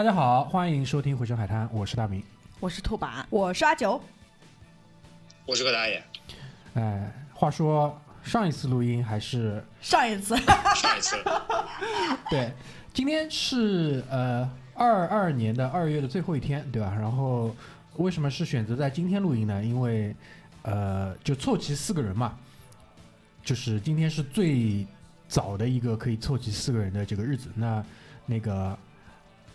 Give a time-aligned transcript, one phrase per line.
[0.00, 2.22] 大家好，欢迎收听《回声海滩》，我是大明。
[2.58, 4.02] 我是兔爸，我是阿九，
[5.44, 6.02] 我是个大爷。
[6.72, 10.34] 哎，话说上一次录音还是上一次，
[10.74, 11.16] 上一次，
[12.30, 12.50] 对，
[12.94, 16.96] 今天是呃二二年的二月的最后一天，对吧？
[16.98, 17.54] 然后
[17.96, 19.62] 为什么是选择在今天录音呢？
[19.62, 20.16] 因为
[20.62, 22.38] 呃，就凑齐四个人嘛，
[23.44, 24.86] 就是今天是最
[25.28, 27.50] 早的一个可以凑齐四个人的这个日子。
[27.54, 27.84] 那
[28.24, 28.78] 那个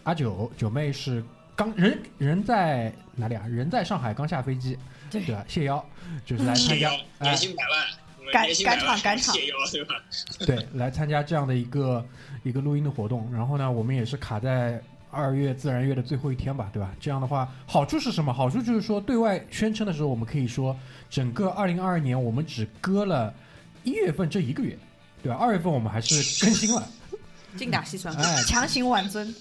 [0.05, 1.21] 阿九九妹是
[1.55, 3.45] 刚人人在哪里啊？
[3.47, 4.77] 人在上海刚下飞机，
[5.11, 5.43] 对对吧？
[5.47, 5.83] 谢邀
[6.25, 9.95] 就是来参加谢邀，哎年薪百万，赶赶场赶场谢邀对吧？
[10.45, 12.05] 对，来参加这样的一个
[12.43, 13.27] 一个录音的活动。
[13.33, 16.93] 然后呢，我们也是卡在二月自然月的最后一天吧，对吧？
[16.99, 18.31] 这样的话，好处是什么？
[18.31, 20.77] 好处就是说，对外宣称的时候，我们可以说，
[21.09, 23.33] 整个二零二二年我们只割了
[23.83, 24.77] 一月份这一个月，
[25.23, 25.37] 对吧？
[25.39, 26.87] 二月份我们还是更新了，
[27.55, 28.13] 精打细算。
[28.17, 29.33] 哎，强行挽尊，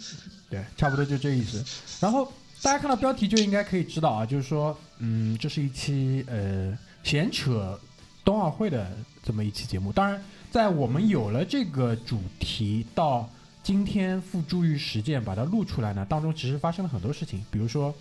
[0.54, 1.64] 对，差不多就这意思。
[1.98, 7.78] 然后大家看到标题就应该可以知道啊，就是说，嗯，这是一期呃闲扯
[8.24, 9.90] 冬奥会的这么一期节目。
[9.92, 13.28] 当然，在我们有了这个主题到
[13.64, 17.92] 今天付诸于实践，把它录出来呢，当中其实发生了很多事情，比如说，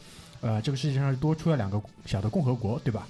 [0.41, 3.07] 呃，这个世界上多出了两个小的共和国，对吧？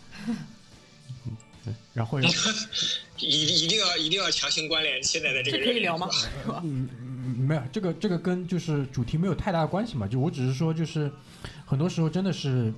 [1.66, 6.09] 嗯然后，一一定要一定要强行关联现在的这个这可以聊吗？
[6.62, 11.11] 嗯，嗯没有这个这个跟就是主题没有太大的关系嘛，就我只是说就是
[11.66, 12.73] 很多时候真的是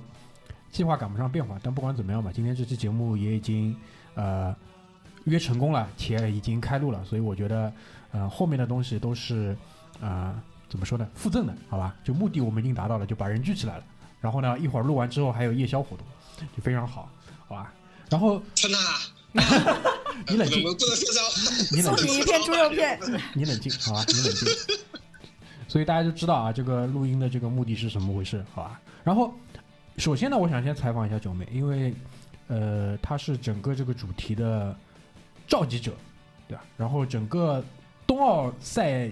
[0.70, 3.76] 计划赶不上变化，但不管怎么样吧，今天这期节目也已经
[4.14, 4.54] 呃
[5.24, 7.72] 约成功了，且已经开录了，所以我觉得
[8.12, 9.56] 呃后面的东西都是
[10.00, 10.34] 啊、
[10.68, 11.94] 怎么说呢，附赠的，好吧？
[12.04, 13.84] 就目的我们已经达到了，就把人聚起来了，
[14.20, 16.06] 然后呢一会儿录完之后还有夜宵活动，
[16.54, 17.08] 就非常好，
[17.48, 17.72] 好吧？
[18.10, 18.78] 然后春娜，
[20.28, 20.60] 你冷静。
[21.72, 22.98] 你冷静 送你一片猪肉片，
[23.34, 24.48] 你冷静，好吧，你冷静。
[25.68, 28.80] 所以大家就知道啊，这个录音的这个目的是什么回事，好吧？
[29.04, 29.34] 然后，
[29.98, 31.92] 首先呢，我想先采访一下九妹，因为
[32.48, 34.74] 呃，她是整个这个主题的
[35.46, 35.92] 召集者，
[36.48, 36.64] 对吧？
[36.76, 37.62] 然后整个
[38.06, 39.10] 冬奥赛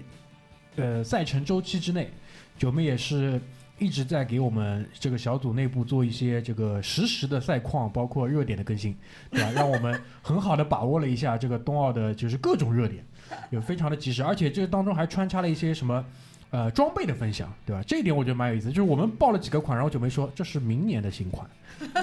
[0.77, 2.13] 呃赛程周期之内，
[2.59, 3.41] 九妹也是
[3.79, 8.97] 一直在给我们这个小组内部做一些这个实时的赛况，包括热点的更新，
[9.31, 9.51] 对吧？
[9.55, 13.05] 让我们很好的把握了一下这个冬奥的就是各种热点。
[13.51, 16.05] 有非常的及时，而且这当中还穿插了一些什么
[16.51, 17.83] 呃装备的分享，对吧？
[17.87, 18.69] 这一点我觉得蛮有意思。
[18.69, 21.49] 就是我们报了几个款，然后九妹说这是明年的新款，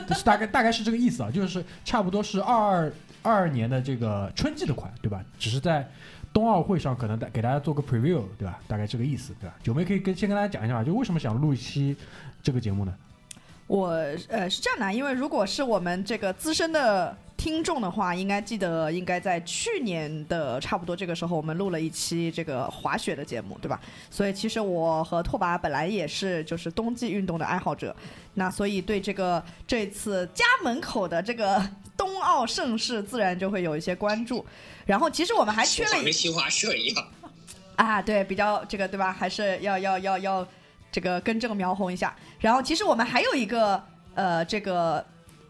[0.08, 5.24] 就 是大概大概是这个意思啊，就是差不多是二二二二年的这个春季的款，对吧？
[5.38, 5.88] 只是在
[6.34, 8.60] 冬奥会上可能带给大家做个 preview，对吧？
[8.68, 9.56] 大概这个意思，对吧？
[9.62, 11.96] 九妹可以跟先跟大家讲一下，就为什么想录一期
[12.42, 12.94] 这个节目呢？
[13.68, 13.88] 我
[14.28, 23.80] 呃是这样的，因为如果是我们这个资深的听众的话，应该记得应该在去年的差不多这个时候，我们录了一期这个滑雪的节目，对吧？
[24.10, 27.96] 所以其实我和拓跋本来也是就是冬季运动的爱好者，
[28.34, 31.62] 那所以对这个这次家门口的这个
[32.02, 34.44] 冬奥盛世，自然就会有一些关注。
[34.88, 37.08] 然后其实我们还缺了一说话跟新华社一样，
[37.76, 39.14] 啊，对，比较这个对吧？
[39.14, 40.48] 还是要要要要
[40.92, 42.16] 这个根正苗红一下。
[42.40, 43.80] 然后其实我们还有一个
[44.16, 45.06] 呃这个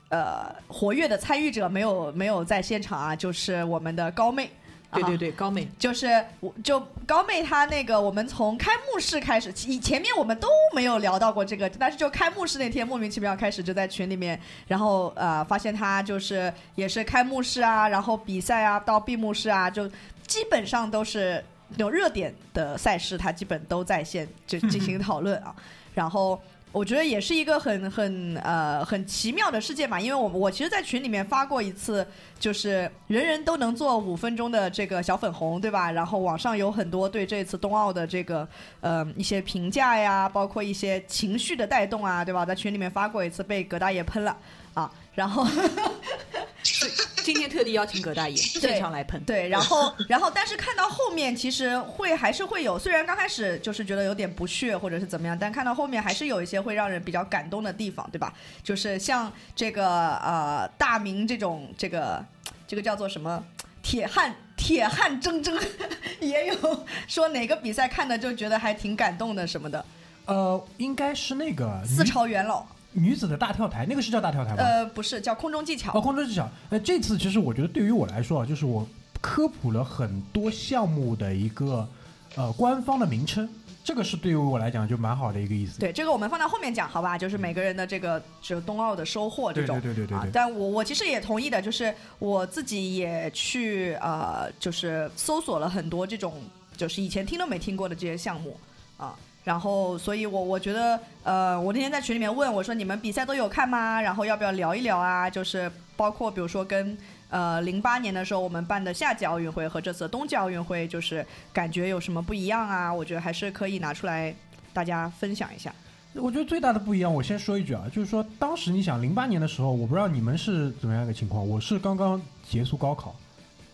[0.09, 4.51] 呃活跃的参与者没有没有在现场啊，就是我们的高妹。
[4.94, 19.88] 对对对，高妹，就是我就高妹她那个，我们从开幕式开始，以前面我们都没有聊到过这个，但是就开幕式那天莫名其妙开始就在群里面，然后呃发现她就是也是开幕式啊，然后比赛啊到闭幕式啊，就
[20.28, 25.56] 基本上都是那种热点的赛事，她基本都在线就进行讨论啊，
[25.96, 26.42] 然后。
[26.71, 32.07] 我觉得也是一个很很呃很奇妙的事件嘛，因为我我其实，在群里面发过一次，
[32.39, 35.91] 就是人人都能做五分钟的这个小粉红，对吧？
[35.91, 38.47] 然后网上有很多对这次冬奥的这个
[38.79, 42.45] 呃一些评价呀，包括一些情绪的带动啊，对吧？
[42.45, 44.38] 在群里面发过一次，被葛大爷喷了
[44.73, 45.45] 啊，然后
[47.23, 49.23] 今天特地邀请葛大爷现场来喷。
[49.23, 58.33] 对，然后然后但是看到后面，其实会还是会有，虽然刚开始就是觉得有点不屑或者是怎么样，但看到后面还是有一些会让人比较感动的地方，对吧？
[58.63, 62.23] 就是像这个呃大明这种这个
[62.68, 63.44] 这个叫做什么
[63.83, 65.59] 铁汉铁汉铮铮，
[66.19, 69.85] 也有说哪个比赛看的就觉得还挺感动的什么的，
[70.25, 74.64] 呃，应该是那个四朝元老，女子的大跳台，那个是叫大跳台吗？
[74.64, 76.50] 呃不是叫空中技巧，哦，空中技巧。
[76.70, 78.88] 呃，这次其实我觉得对于我来说啊，就是我
[79.22, 81.88] 科普了很多项目的一个
[82.36, 83.48] 呃官方的名称，
[83.84, 85.80] 这个是对于我来讲就蛮好的一个意思。
[85.80, 87.18] 对，这个我们放到后面讲，好吧？
[87.18, 89.80] 就是每个人的这个就冬奥的收获这对种。
[89.80, 90.32] 对对对对，。
[90.34, 96.34] 但我我其实也同意的，就是我自己也去呃，就是搜索了很多这种
[96.76, 98.58] 就是以前听都没听过的这些项目
[98.98, 99.16] 啊。
[99.44, 104.00] 然后，所以我我觉得，呃，我那天在群里面问我说，你们比赛都有看吗？
[104.00, 105.30] 然后要不要聊一聊啊？
[105.30, 106.96] 就是包括比如说跟
[107.30, 112.94] 呃零八年的时候我们办的夏季奥运会和这次冬季奥运会，就是感觉有什么不一样啊？
[112.94, 114.34] 我觉得还是可以拿出来
[114.74, 115.74] 大家分享一下。
[116.14, 123.16] 我觉得最大的不一样，我先说一句啊，就是说当时你想零八年的时候，我不知道你们是怎么样一个情况，我是刚刚结束高考，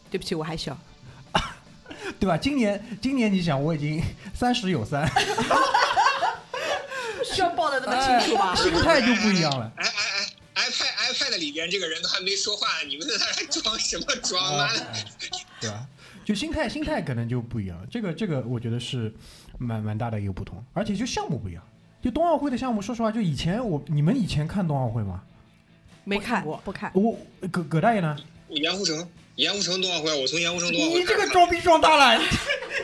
[0.09, 0.77] 对不起，我还小。
[2.19, 2.37] 对吧？
[2.37, 4.01] 今年今年你想，我已经
[4.33, 5.07] 三十有三，
[7.23, 8.55] 需要报的那么清楚吗？
[8.55, 9.71] 心态就不一样了。
[9.75, 9.91] 哎哎
[10.55, 14.69] 哎，iPad iPad 里边这个人都还没说话，你们在那装什么装啊？
[15.59, 15.87] 对吧？
[16.25, 19.13] 就心态心态可能就不一样，这个这个我觉得是
[19.57, 21.63] 蛮蛮大的一个不同，而且就项目不一样。
[22.01, 25.23] 就冬奥会的项目，说实话，就以前我你们以前看冬奥会吗？
[26.03, 26.91] 没看过，不看。
[26.93, 27.17] 我
[27.51, 28.15] 葛葛大爷呢？
[28.49, 30.99] 盐湖城，盐湖城冬奥会，我从盐湖城冬奥会。
[30.99, 32.21] 你这个装逼装大了！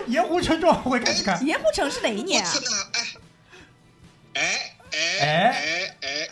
[0.08, 1.44] 盐湖城冬奥会开始看。
[1.46, 2.52] 盐湖城是哪一年啊？
[2.54, 2.76] 我操
[4.34, 6.30] 哎哎哎哎哎！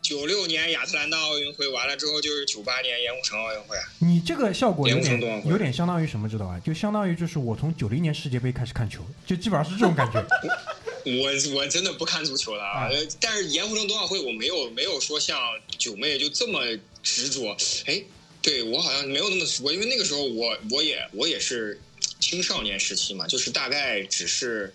[0.00, 3.76] 九六年亚特兰大奥运会完了之后，就是九八年盐湖城奥运会。
[3.98, 6.58] 你这个效果有点有点相当于什么，知道吧？
[6.64, 10.24] 就相当于就是我从九零年世界杯开始看球，就基本上是这种感觉。
[11.04, 12.88] 我我真的不看足球了啊！
[13.20, 15.38] 但是盐湖城冬奥会我没有没有说像
[15.76, 16.60] 九妹就这么
[17.02, 17.54] 执着。
[17.84, 18.02] 哎，
[18.44, 21.80] 对我好像没有那么我，因为那个时候我我也我也是
[22.20, 24.74] 青少年时期嘛，就是大概只是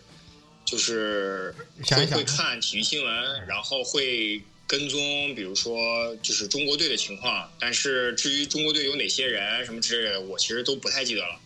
[0.66, 7.50] 就是会会看体育新闻，然后会跟踪，比如说就是中国队的情况。
[7.60, 11.40] 但是至于中国队有哪些人什么之类的，我其实都不太记得了。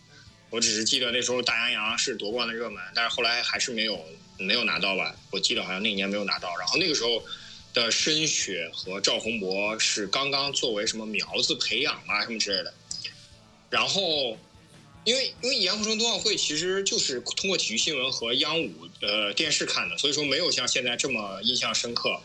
[0.48, 4.02] 我只是记得那时候大洋洋是夺冠的热门，但是后来还是没有。
[4.36, 5.14] 没有拿到吧？
[5.30, 6.48] 我记得好像那年没有拿到。
[6.58, 7.24] 然后那个时候
[7.74, 12.72] 的申雪和赵宏博是刚刚作为什么苗子培养啊什么之类的。
[13.68, 14.38] 然后，
[15.04, 22.20] 因为因为盐湖城冬奥会其实就是通过体育新闻和央五呃电视看的，所以说没有像现在这么印象深刻。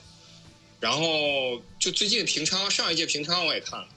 [0.80, 3.88] 然后就最近平昌上一届平昌我也看了，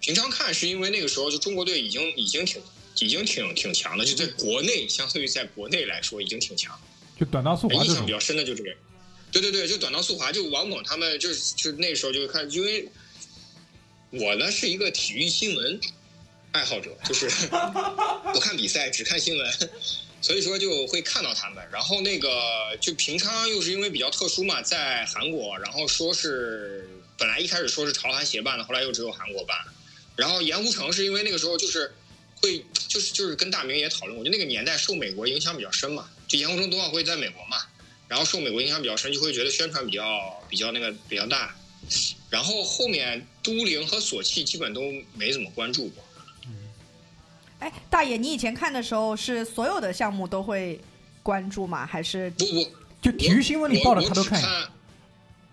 [0.00, 2.60] 平昌看是因为那个时候就中国队已经已经挺
[2.96, 6.78] 已经挺挺强的，就在国内相对于在国内来说已经挺强。
[7.18, 8.70] 就短道速滑，印象比较深的就这个，
[9.32, 12.88] 对对对，就短道速滑，就王猛他们就是就那时候就看，因为
[14.10, 15.80] 我呢是一个体育新闻
[16.52, 17.28] 爱好者，就是
[18.34, 19.52] 不看比赛只看新闻，
[20.20, 21.64] 所以说就会看到他们。
[21.70, 29.56] 然后那个就平昌又是因为比较特殊嘛，在韩国，然后说是本来一开始说是朝韩协办的，后来又只有韩国办。
[30.16, 31.90] 然后盐湖城是因为那个时候就是
[32.34, 36.10] 会就是就是跟大明也讨论，我觉得那个年代受美国影响比较深嘛。
[36.26, 37.56] 就盐湖城冬奥会在美国嘛，
[38.10, 41.54] 然后受美国影响比较深，就会觉得宣传比较比较那个比较大，
[42.28, 44.80] 然后后面都灵和索契基本都
[45.14, 46.02] 没怎么关注过。
[46.46, 46.50] 嗯，
[47.60, 50.80] 哎，大爷，你以前看的时候是所有的项目都会
[51.22, 51.86] 关注吗？
[51.86, 52.68] 还是不不，
[53.00, 54.42] 就体育新闻里报的他都看，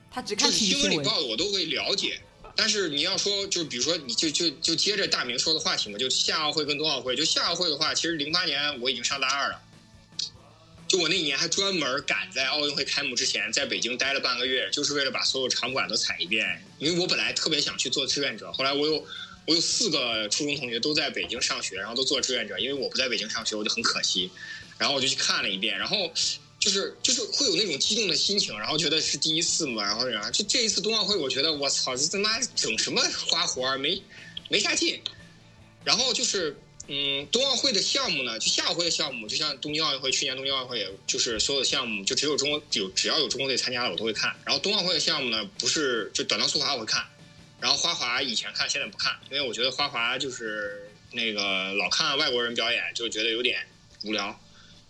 [0.10, 2.20] 他只看新闻里报的我都会了解。
[2.56, 9.62] 但是你要说，就是比如说，你就就就接着大明说的话题嘛，就夏奥会跟冬奥会，就夏奥会的话，其实零八年我已经上大二了。
[10.88, 16.64] 就我那一年还专门赶在奥运会开幕之前，在北京待了半个月，就是为了把所有场馆都踩一遍。
[16.80, 19.06] 因为我本来特别想去做志愿者，后来我有
[19.46, 24.32] 我有四个初中同学都在北京上学，然后都做志愿者，因为我不在北京上学，我就很可惜。
[24.78, 26.10] 然后我就去看了一遍，然后
[26.58, 34.02] 就是就是会有那种激动的心情，然后觉得是第一次嘛，然后然后就这一次冬奥会，我觉得我操，这他妈整什么花活儿，没
[34.50, 35.02] 没啥劲。
[35.84, 36.56] 然后就是。
[36.90, 44.34] 嗯，冬奥会的项目呢，就夏奥会的项目，就像东京奥运会，去年东京奥运会就是所有的项目，就只有中国有只要有中国队参加了，我都会看。
[44.46, 47.06] 然后冬奥会的项目呢，不是就短道速滑我会看，
[47.60, 53.68] 然后花滑以前看，现在不看，因为我觉得花滑就是那个老看外国人表演，就觉得有点
[54.06, 54.40] 无聊。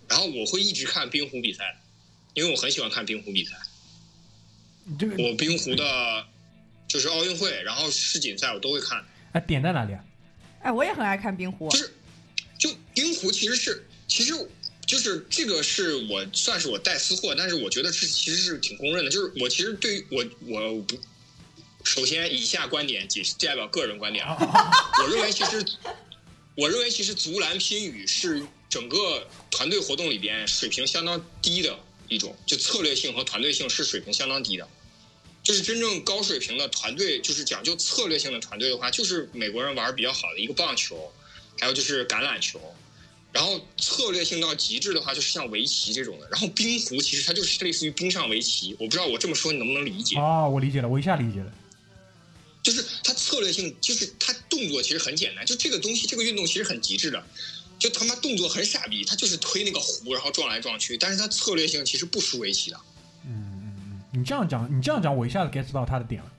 [0.07, 1.81] 然后我会一直看冰壶比赛，
[2.35, 3.55] 因为我很喜欢看冰壶比赛。
[5.17, 6.25] 我冰壶的，
[6.87, 9.03] 就是奥运会，然后世锦赛我都会看。
[9.33, 10.03] 哎，点在哪里啊？
[10.67, 11.69] 哎，我也很爱看冰壶。
[11.69, 11.93] 就是，
[12.59, 14.33] 就冰壶其实是，其实
[14.85, 19.09] 就是这个是我算是我带私货，但是我觉得是其实是挺公认的。
[19.09, 20.99] 就是我其实对于我我不，
[21.85, 24.35] 首先以下观点仅代表个人观点啊，
[25.01, 25.65] 我认为其实，
[26.55, 34.67] 我认为其实足篮拼羽是整个团队活动里边水平相当低的一种，就策略性和团队性是水平相当低的。
[35.47, 41.09] 就是真正高水平的团队，就是讲究策略性的团队的话，就是美国人玩比较好的一个棒球，
[41.57, 42.59] 还有就是橄榄球，
[43.31, 46.27] 然后策略性到极致的话，就是像围棋这种的。
[46.29, 50.17] 然后冰壶其实它就是类似于冰上围棋，我不知道我这么说你能不能理解？
[50.17, 51.49] 啊，我理解了，我一下理解了。
[52.61, 57.25] 就是它策略性，就是它动作其实很简单，就这个东西，这个运动其实很极致的。
[57.79, 62.77] 就他妈动作很傻逼，他就是推那个壶，然后撞来撞去，但是他策略性其实不输围棋的。
[64.17, 66.31] 你这样讲，你这样讲，我一下子 get 到他的点了。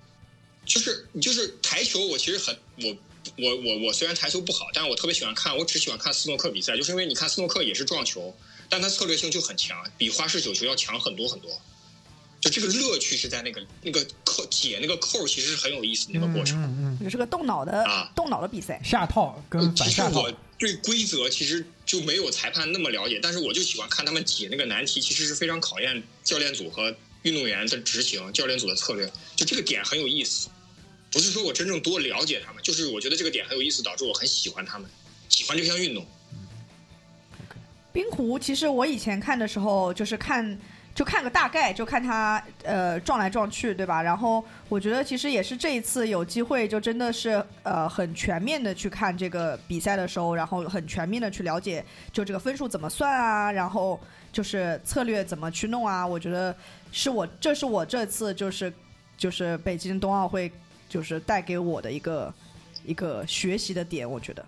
[0.67, 2.97] 就是就是台球，我其实很我
[3.37, 8.37] 我我我虽然台球不好，但是我特别喜欢看，我只喜欢看斯诺克比赛，就是因为你看斯诺克也是撞球，
[8.69, 11.51] 但他策略性就很强，比花式九球要强很多很多。
[12.41, 16.63] 就这个乐趣是在那个那个扣解那个扣，其实是很有意思的那个过程。
[16.63, 18.85] 嗯嗯也是个动脑的、啊动脑的比赛嗯，。
[18.85, 30.49] 下套跟反其实下套我，对规则其实就没有裁判那么了解，但是我就喜欢看他们解那个难题，其实是非常考验教练组和运动员的执行，教练组的策略，就这个点很有意思。
[31.11, 34.89] 不是说我真正多了解他们，就是我觉得这个点很有意思，导致我很喜欢他们，
[35.29, 36.07] 喜欢这项运动。
[37.93, 40.59] 冰壶其实我以前看的时候就是看。
[40.95, 44.03] 就看个大概，就看他呃撞来撞去，对吧？
[44.03, 54.01] 然后我觉得其实也是这一次有机会，就真的是呃很全面的去看这个比赛的时候，然后很全面的去了解，就这个分数怎么算啊，然后
[54.33, 56.05] 就是策略怎么去弄啊。
[56.05, 56.53] 我觉得
[56.93, 58.73] 是我这是我这次就是
[59.17, 60.51] 就是北京冬奥会
[60.89, 62.35] 就是带给我的一个
[62.85, 64.45] 一个学习的点，我觉得。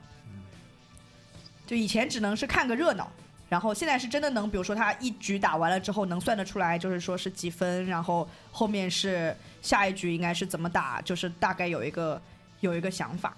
[1.66, 3.09] 就以前只能是看个热闹，
[3.49, 12.20] 然后现在是真的能，比如说他一局打完了之后能算得出来，就是说是几分，然后后面是下一局应该是怎么打，就是大概有一个
[12.59, 13.37] 有一个想法。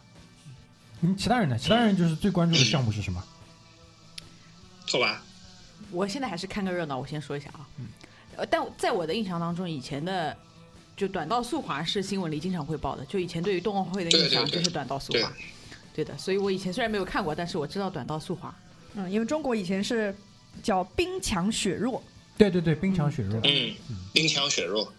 [1.03, 1.59] 嗯，其他人呢？
[1.59, 3.23] 其他人就是最关注的项目是什么？
[4.87, 5.17] 拓跋，
[5.91, 7.67] 我现在还是看个热闹，我先说一下啊。
[8.37, 10.37] 呃，但在我的印象当中，以前的
[10.97, 15.33] 就短道速滑是新闻里经常会报的，就以前对于冬奥会的印象就是短道速对滑。
[15.95, 18.55] 对的，所以我以前虽然没有看过，但是我知道短道速滑。
[18.95, 20.15] 嗯，因为中国以前是
[20.63, 22.03] 叫冰强雪弱，
[22.37, 23.41] 对对对，冰强雪弱。
[23.45, 24.91] 嗯，嗯冰强雪弱，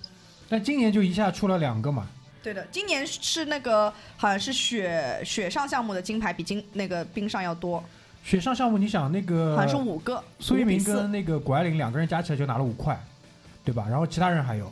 [0.50, 2.08] 但今年就一下出了两个嘛，
[2.44, 7.84] 对的，今年是那个好像是雪雪上项目的金牌比金那个冰上要多，
[8.24, 13.00] 雪上项目，你想那个好像是五个，苏一鸣跟那个谷爱凌两个人加起来就拿了五块，
[13.64, 13.88] 对吧？
[13.90, 14.72] 然后其他人还有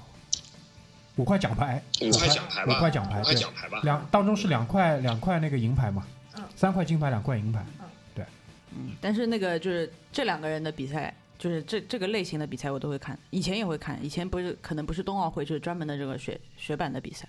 [1.15, 3.79] 五块奖牌，五块奖牌吧，五块奖牌，五块对，奖牌吧。
[3.83, 6.05] 两当中是两块两块那个银牌嘛，
[6.35, 7.63] 嗯三块金牌，两块银牌
[8.13, 8.25] 对。
[8.75, 17.27] 嗯，但是那个就是这两个人的比赛，就是这这个类型的比赛我都会看，以前也会看，以前不是可能不是冬奥会，就是专门的这个雪雪板的比赛。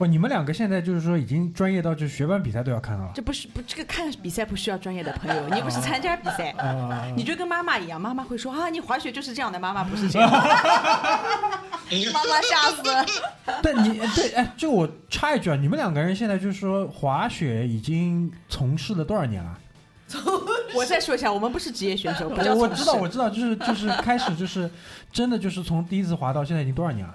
[0.00, 6.52] 哦，你们两个现在就是说已经专业到就是学班比赛都要看了这不是不这个看比赛不需要专业的朋友，你又不是参加比赛。
[6.52, 7.06] 啊？
[7.14, 10.30] 你就跟妈妈一样，妈妈会说啊，你滑雪就是这样的，妈妈不是这样。
[10.32, 13.04] 妈妈吓死了。
[13.62, 19.58] 但你对哎，就我插一句啊，你们两个人现在就是说滑雪已经从事了多少年了？
[20.74, 24.70] 我再说一下，我们不是职业选手，不叫我知道，我知道，就是就是开始就是
[25.12, 27.14] 真的就是从第一次滑到现在已经多少年了？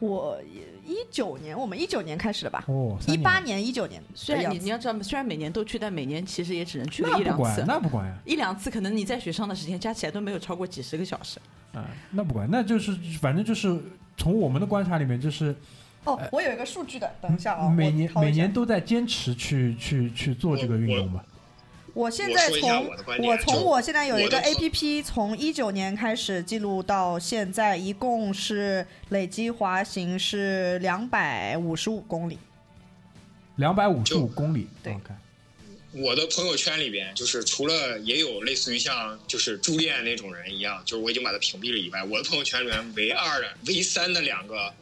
[0.00, 0.36] 我
[0.84, 4.52] 一九年，我们一九年开始的吧，哦，一八年、一九年虽然。
[4.52, 11.38] 你你要知道，虽然每年都去，但每年其实也只能去个那不管一两次，那不管呀，一两次可能你在雪上的时间加起来都没有超过几十个小时。
[11.72, 13.78] 啊，那不管，那就是反正就是
[14.16, 15.54] 从我们的观察里面，就是
[16.04, 21.24] 哦，我有一个数据的，等一下啊，每年每年都在坚持去去去做这个运动吧。
[21.94, 32.38] 我现在从我从我现在有一个 A P P，从一九年开始记录到现在，一共是累计滑行是两百五十五公里。
[33.56, 34.96] 两百五十五公里，对
[35.92, 44.72] 我的朋友圈里边，就是除了也有类似于像就是朱恋那种人一样，就是我已经把他屏蔽了以外，我的朋友圈里面唯二的、唯三的两个，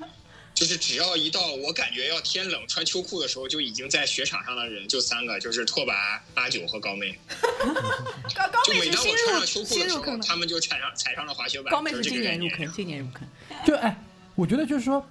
[0.55, 7.19] 就是只要一到我感觉要天冷穿秋裤的时候，就已经在雪场上的人就三个，就是拓跋、阿九和高妹。
[8.35, 11.71] 高高就妹每当我穿上秋裤的时候，他们就踩上踩上了滑雪板。
[11.73, 13.27] 高妹就是今年入坑， 今年入坑。
[13.65, 13.97] 就哎，
[14.35, 15.03] 我觉得就是说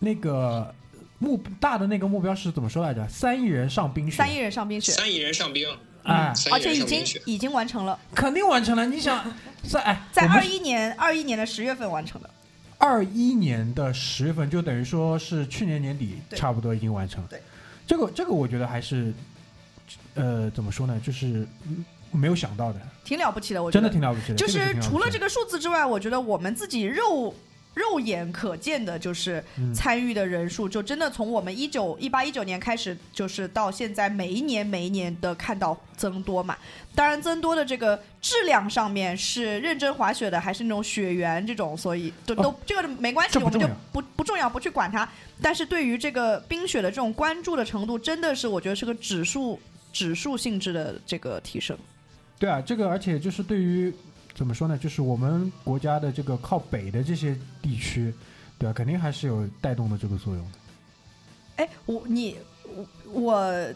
[0.00, 0.74] 那个
[1.18, 3.06] 目大的那个目标是怎么说来着？
[3.08, 5.68] 三亿人上冰雪，三亿人上冰雪，三亿人上冰，
[6.02, 7.04] 哎，三亿而且已经。
[7.24, 8.84] 已经完成了，肯定完成了。
[8.86, 9.32] 你想
[9.70, 12.30] 在哎，在二一年二一年的十月份完成的。
[12.78, 17.28] 二一年的十月份，就等于说是去年年底，对差不多已经完成了。
[17.28, 17.42] 对，
[17.86, 19.12] 这个这个我觉得还是，
[20.14, 23.92] 呃，怎么说呢，就是嗯没有想到的，挺了不起的，我觉得真的。
[23.92, 24.34] 挺了不起的。
[24.36, 27.34] 就是除了这个数字之外，我觉得我们自己肉
[27.78, 36.56] 肉眼可见的，就是嗯参与的人数，就真的从我们一九一八一九年开始，就是到现在每一年每一年的看到增多嘛。
[36.94, 45.08] 当然，增多的这个质量上面是认真滑雪的，还是那种雪缘这种，所以都都、这个没关系，我们就不不重要，不去管它。
[45.40, 49.60] 但是对于这个冰雪的这种关注的程度，真的是我觉得是个指数
[49.92, 51.78] 指数性质的这个提升。
[52.36, 53.94] 对啊，这个而且就是对于
[54.38, 58.14] 怎么说呢，就是我们国家的这个靠北的这些地区，
[58.56, 60.58] 对吧、肯定还是有带动的这个作用的。
[61.56, 62.38] 哎，我你
[62.72, 63.74] 我我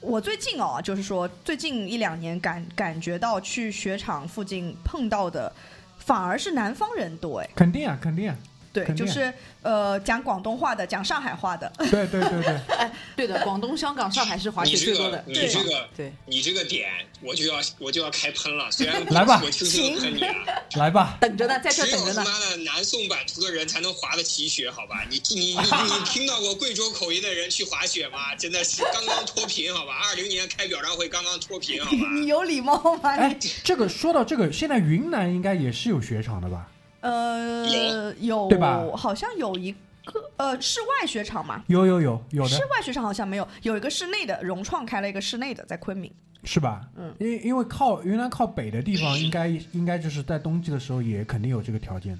[0.00, 5.52] 我最近哦，就是说最近一两年感感觉到去雪场附近碰到的，
[5.98, 7.50] 反而是南方人多哎。
[7.54, 8.36] 肯定啊，肯定啊，
[8.72, 9.32] 对，就是
[9.62, 11.70] 呃讲广东话的，讲上海话的。
[11.78, 16.88] 对对对对， 哎对的，广东、香港、上海是滑雪最多的，个你这个对，你这个点，
[17.22, 18.70] 我就要我就要开喷了。
[18.70, 20.34] 虽然 来吧我轻轻地喷你啊，
[20.76, 22.24] 来吧，等着呢，在这等着呢。
[22.24, 25.04] 他妈的南宋版图的人才能滑得起雪，好吧？
[25.10, 28.34] 你你你 你听到过贵州口音的人去滑雪吗？
[28.36, 29.94] 真的是刚刚脱贫，好吧？
[30.08, 31.96] 二零年开表彰会刚刚脱贫，好吧？
[32.12, 33.10] 你有礼貌吗？
[33.16, 36.68] 哎，这个说到这个，现在云南应该也是有雪场的吧？
[37.00, 39.72] 呃有对吧好像有一
[40.04, 41.62] 个呃室外雪场嘛。
[41.66, 46.12] 有有有有的室，外雪场好像没有，有一个室内的，融创开了一个室内的，在昆明。
[46.44, 46.82] 是吧？
[46.96, 52.18] 嗯，因因为靠云南靠北的地方，应该应该就是在冬季的时候也肯定有这个条件的，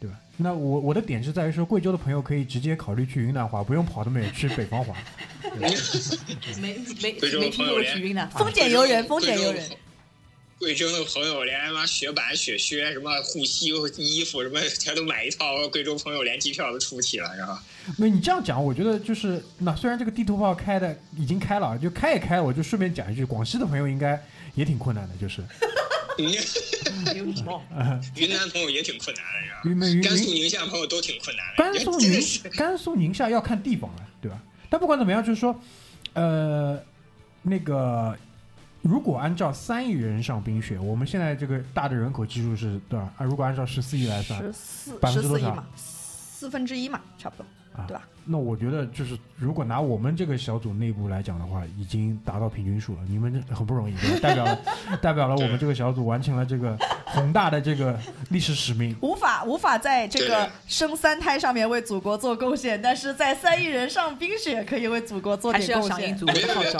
[0.00, 0.16] 对吧？
[0.38, 4.94] 那我我的点是在于说，贵州的朋友可以直接考虑去云南滑，不用跑那么远去北方滑。
[5.60, 5.68] 没
[6.60, 9.62] 没没听过去云南风滑，俭由人，风俭由人。
[10.62, 13.66] 贵州的朋友连他妈雪板、雪靴、什么护膝、
[13.96, 17.60] 衣服什么全都买一套，贵州朋友连机票都出不起了，是吧？
[17.98, 25.42] 没你这样讲，我觉得就是那虽然这个地图炮开的已经开了，就开也开，我就顺便讲一句，广西的朋友应该也挺困难的，就是
[26.18, 27.60] 嗯有礼貌。
[28.14, 29.86] 云南朋友也挺困难的，是吧？
[29.88, 31.64] 云云甘肃、云宁夏朋友都挺困难的。
[31.64, 34.40] 甘肃 宁甘肃宁夏要看地方了，对吧？
[34.70, 35.60] 但不管怎么样，就是说，
[36.12, 36.80] 呃，
[37.42, 38.16] 那个
[38.82, 43.14] 如果按照三亿人上冰雪，我们现在这个大的人口基数是多少啊？
[43.20, 47.46] 如果按照十四亿来算十四百分之多少十四亿嘛，四分之一嘛，差不多。
[47.74, 52.98] 啊对吧，那我觉得就是如果拿我们这个小组内部来讲的话，已经达到平均数了。
[53.08, 54.58] 你们这很不容易，代表了
[55.00, 58.94] 代表了我们这个小组完成了这个宏大的这个历史使命。
[59.00, 66.14] 无法无法在这个生三胎上面为祖国做贡献，但是在三亿人上冰雪可以为祖国做点贡献是要响应。
[66.14, 66.78] 祖国的号召。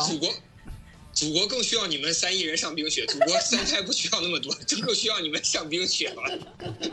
[1.22, 6.38] 祖国，更需要你们三亿人上冰雪，祖国三胎不需要那么多，就更需要你们上冰雪了。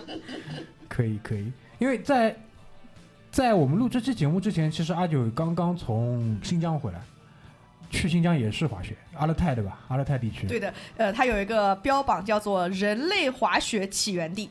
[0.88, 2.40] 可以可以，因为在
[3.32, 7.02] 在我们录这期节目之前，其实阿九刚刚从新疆回来，
[7.90, 9.80] 去新疆也是滑雪，阿勒泰对吧？
[9.88, 10.46] 阿勒泰地区。
[10.46, 14.48] 对的，呃，它有一个标榜叫做“人类滑雪起源地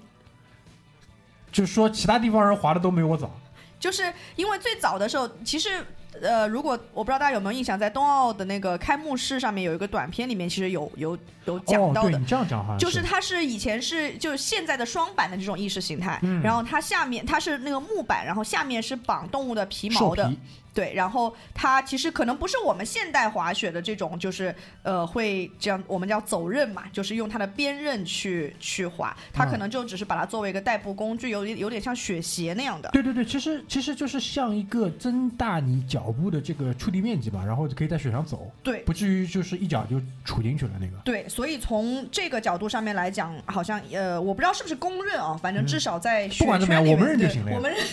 [1.53, 3.41] 就是说其他地方人滑的都没我早。”，
[3.79, 5.87] 就是因为最早的时候，其实。
[6.21, 16.43] 呃，如果我不知道大家有没有印象，在冬奥的那个开幕式上面有一个短片，里面其实有有有讲哦，到的，对你这样讲好像就是它是以前是就是现在的双板的这种意识形态，嗯。
[16.43, 20.39] 然后它下面它是那个木板，然后下面是绑动物的皮毛的，皮，
[20.79, 32.91] 对，然后它其实可能不是我们现代滑雪的这种，就是呃会这样，我们叫走刃嘛，就是用它的边刃去去滑，它嗯可能就只是把它作为一个代步工具，有点有点像雪鞋那样的。
[32.91, 40.93] 对对对，其实其实就是像一个增大你脚步的这个触地面积吧，然后可以在雪上走，对不至于就是一脚就杵进去了那个。
[41.05, 47.85] 对，所以从这个角度上面来讲，好像呃，我不知道是不是公认啊，反正至少在雪嗯不管怎么样我们认就行了呀我们认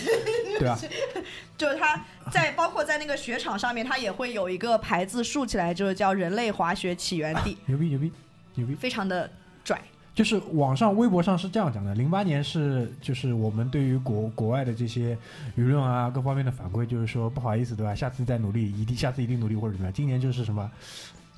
[0.60, 0.78] 对吧？
[1.58, 1.98] 就是它
[2.32, 8.12] 在包括在那个雪场上面，它也会有一个牌子竖起来，就是叫“人类滑雪起源地 牛逼牛逼
[8.54, 8.74] 牛逼”，！
[8.76, 9.30] 非常的
[9.64, 9.80] 拽。
[10.14, 15.14] 就是网上微博上是这样讲的，零八年是就是我们对于国国外的这些
[15.58, 17.94] 舆论啊各方面的反馈，就是说不好意思对吧？
[17.94, 19.92] 下次再努力，一定下次一定努力或者怎么样。
[19.92, 20.70] 今年就是什么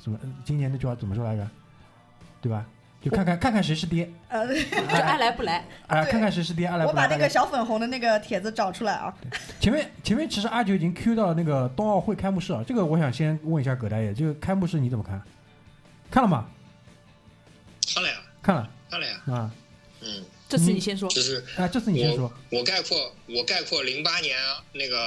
[0.00, 1.46] 什么，今年那句话怎么说来着？
[2.40, 2.64] 对吧？
[3.00, 7.04] 就看看看看谁是爹，呃， 就爱来不来，啊、对看看谁是爹，爱来我不来。
[7.04, 9.14] 我把那个小粉红的那个帖子找出来啊。
[9.60, 15.22] 前面前面其实阿九已经 Q 到那个冬奥会开幕式了，这个我想先问一下葛大爷，这个开幕式你怎么看？
[16.10, 16.48] 看了吗？
[17.94, 19.50] 看了呀，看了看了呀，啊
[20.00, 21.08] 嗯，这次你先说。
[21.08, 22.32] 就是啊，这次你先说。
[22.50, 24.36] 我概括我概括零八年
[24.72, 24.98] 那个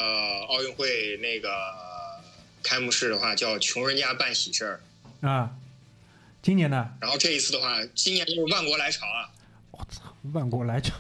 [0.50, 1.50] 奥运会那个
[2.64, 4.80] 开幕式的话，叫穷人家办喜事儿。
[5.22, 5.52] 啊，
[6.42, 6.90] 今年呢？
[7.00, 9.30] 然后这一次的话，今年就是万国来朝啊，
[9.72, 10.94] 我操，万国来朝。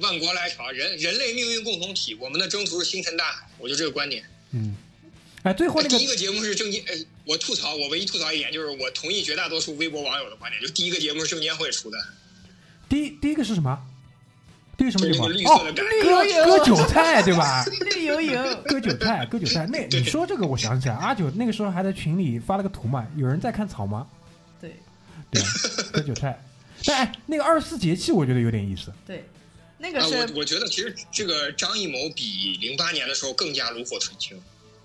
[0.00, 4.24] 万国来朝，人人类命运共同体，我们的征途是星辰大海，我就这个观点。
[4.52, 4.74] 嗯，
[5.42, 6.94] 哎，最后那个第一个节目是证监，呃，
[7.26, 11.98] 我吐槽，我唯一吐槽一点就是，我同意绝大多数微博网友的观点，就第一个节目是证监会出的，
[12.88, 13.78] 第一第一个是什么？
[14.78, 15.28] 第一个什么节目？
[15.28, 17.64] 就那个绿色的哦，感绿油油割韭菜对吧？
[17.94, 19.66] 绿油油，割韭菜，割韭菜。
[19.66, 24.06] 那你说这个，我想起来，阿九那个时候还在群里发了个图嘛，有人在看草吗？
[25.30, 26.42] 对对，割韭菜。
[26.84, 28.92] 但哎，那个二十四节气我觉得有点意思。
[29.06, 29.24] 对，
[29.78, 34.40] 那个啊，是我我觉得其实这个张艺谋比零八年的时候更加炉火纯青，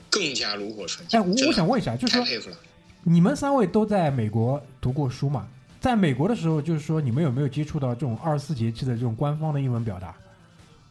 [0.09, 1.19] 更加炉火纯青。
[1.19, 2.57] 哎，我我想问一下，就是说太佩服了。
[3.03, 5.47] 你们三位都在美国读过书嘛？
[5.79, 10.15] 在美国的时候，就是说你们有没有接触到这种二十四节气的这种官方的英文表达？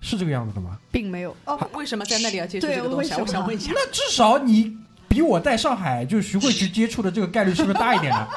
[0.00, 0.78] 是这个样子的吗？
[0.92, 3.72] 并没有哦，为什么在那里要接触这个东西我想问一下。
[3.74, 4.76] 那至少你
[5.08, 8.28] 比我在上海就是徐汇区接触的这个概率是不是大一点呢？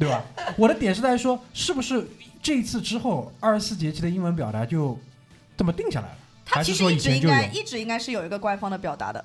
[0.00, 0.24] 对吧？
[0.56, 2.08] 我的点是在说，是不是
[2.42, 4.98] 这一次之后二十四节气的英文表达就
[5.58, 6.16] 这么定下来了？
[6.46, 7.34] 它还是说其实一直以前就有？
[7.34, 9.22] 应该一直应该是有一个官方的表达的，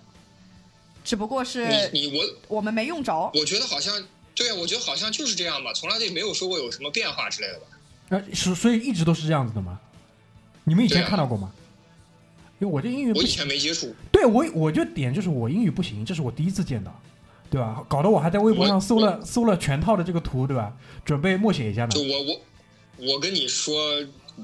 [1.04, 2.24] 只不过是你你我
[2.58, 3.32] 我们没用着。
[3.34, 3.94] 我觉得好像
[4.36, 7.66] 对啊，我觉得好像就是这样吧，从来就没有说过有什么变化之类的吧。
[8.10, 9.80] 呃，是所以一直都是这样子的吗？
[10.66, 11.52] 你们以前看到过吗？
[12.60, 17.02] 因为我这英语我以，前没接触，对我我就点就是我英语不行，这是我第一次见到，
[17.56, 17.82] 对吧？
[17.88, 20.74] 搞得我还在微博上搜了搜了全套的这个图，对吧？
[21.06, 22.02] 准备默写一下呢就。
[22.02, 23.74] 我我我跟你说，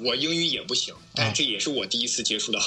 [0.01, 2.59] 我英语也不行，但啊这也是我第一次接触到。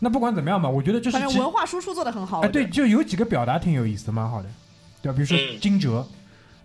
[0.00, 2.40] 那不管怎么样吧，我觉得就是反正文化输出做的很好。
[2.40, 4.48] 哎，对，就有几个表达挺有意思，蛮好的，
[5.02, 5.14] 对吧？
[5.14, 6.02] 比如说嗯惊蛰，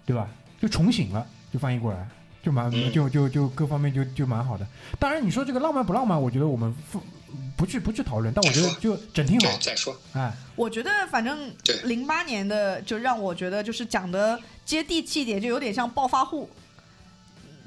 [0.05, 0.29] 对吧？
[0.61, 2.07] 就重醒了，就翻译过来，
[2.41, 4.65] 就蛮嗯就就就各方面就就蛮好的。
[4.97, 7.01] 当然，你说这个浪漫不浪漫，我觉得我们不
[7.55, 11.75] 不去不去讨论，但我觉得就整挺好，，再说，哎，我觉得反正对。
[11.83, 16.49] 零八年的就让我觉得就是讲的接地气一点，就有点像暴发户，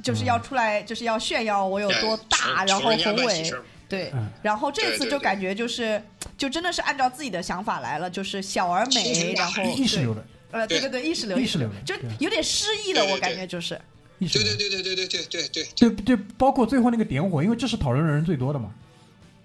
[0.02, 3.52] 就是要出来就是要炫耀我有多大，然后宏伟
[3.88, 4.28] 对嗯。
[4.42, 5.10] 然后这次对对对。
[5.10, 6.02] 就感觉就是
[6.36, 13.80] 就真的是按照自己的想法来了，就是小而美，然后意识流的，呃，对对对，意识流，意识流的就有点诗意了，对对我感觉就是。
[14.18, 18.70] 意识对流对对对对对对对对，就就包括最后那个点火，因为这是讨论的人最多的嘛，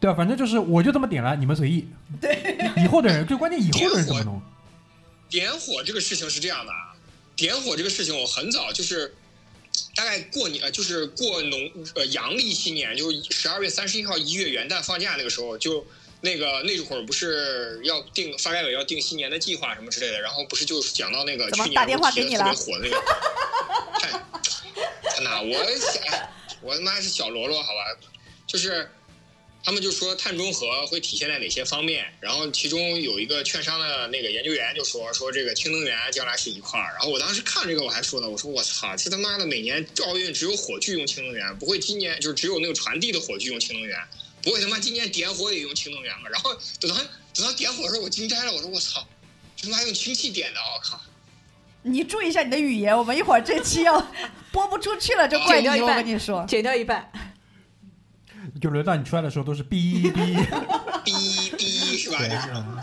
[0.01, 0.13] 对啊？
[0.13, 1.87] 反正就是我就这么点了，你们随意。
[2.19, 4.41] 对，以后的人最关键以后的人怎么弄？
[5.29, 6.91] 点火这个事情是这样的啊，
[7.37, 9.15] 点火这个事情我很早就是。
[9.95, 15.85] 大概过年呃，就是过农呃阳历新年，就是十二月三十一号一月元旦放假那个时候，就
[16.19, 23.01] 那个那会儿不是要定发改委要定新年的计划什么之类的，然后不是就讲到那个去年怎么打电话给你了不是提得特别火的那个，
[24.01, 24.23] 嗨，
[25.15, 26.29] 他哪我哎
[26.61, 28.09] 我他妈是小罗罗好吧，
[28.45, 28.89] 就是
[29.63, 43.97] 他们就说碳中和会体现在哪些方面，然后其中有一个券商的那个研究员就说说这个氢能源将来是一块儿，然后我当时看这个我还说呢，我说我操，这他妈的每年奥运只有火炬用氢能源，不会今年就是只有那个传递的火炬用氢能源，
[44.41, 46.29] 不会他妈今年点火也用氢能源吧？
[46.31, 46.97] 然后等到
[47.35, 49.07] 等到点火的时候我惊呆了，我说我操，
[49.55, 50.99] 这他妈用氢气点的，我靠！
[51.83, 53.99] 你注意一下你的语言，我们一会儿这期要
[54.51, 56.45] 播不出去了，就怪你，我剪掉一半我跟你说。
[56.47, 57.11] 减掉一半，
[58.59, 60.35] 就轮到你出来的时候都是哔哔。
[61.05, 62.17] 哔哔是吧？
[62.19, 62.77] 对就是嗯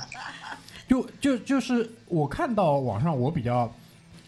[0.88, 3.72] 就就就是我看到网上我比较，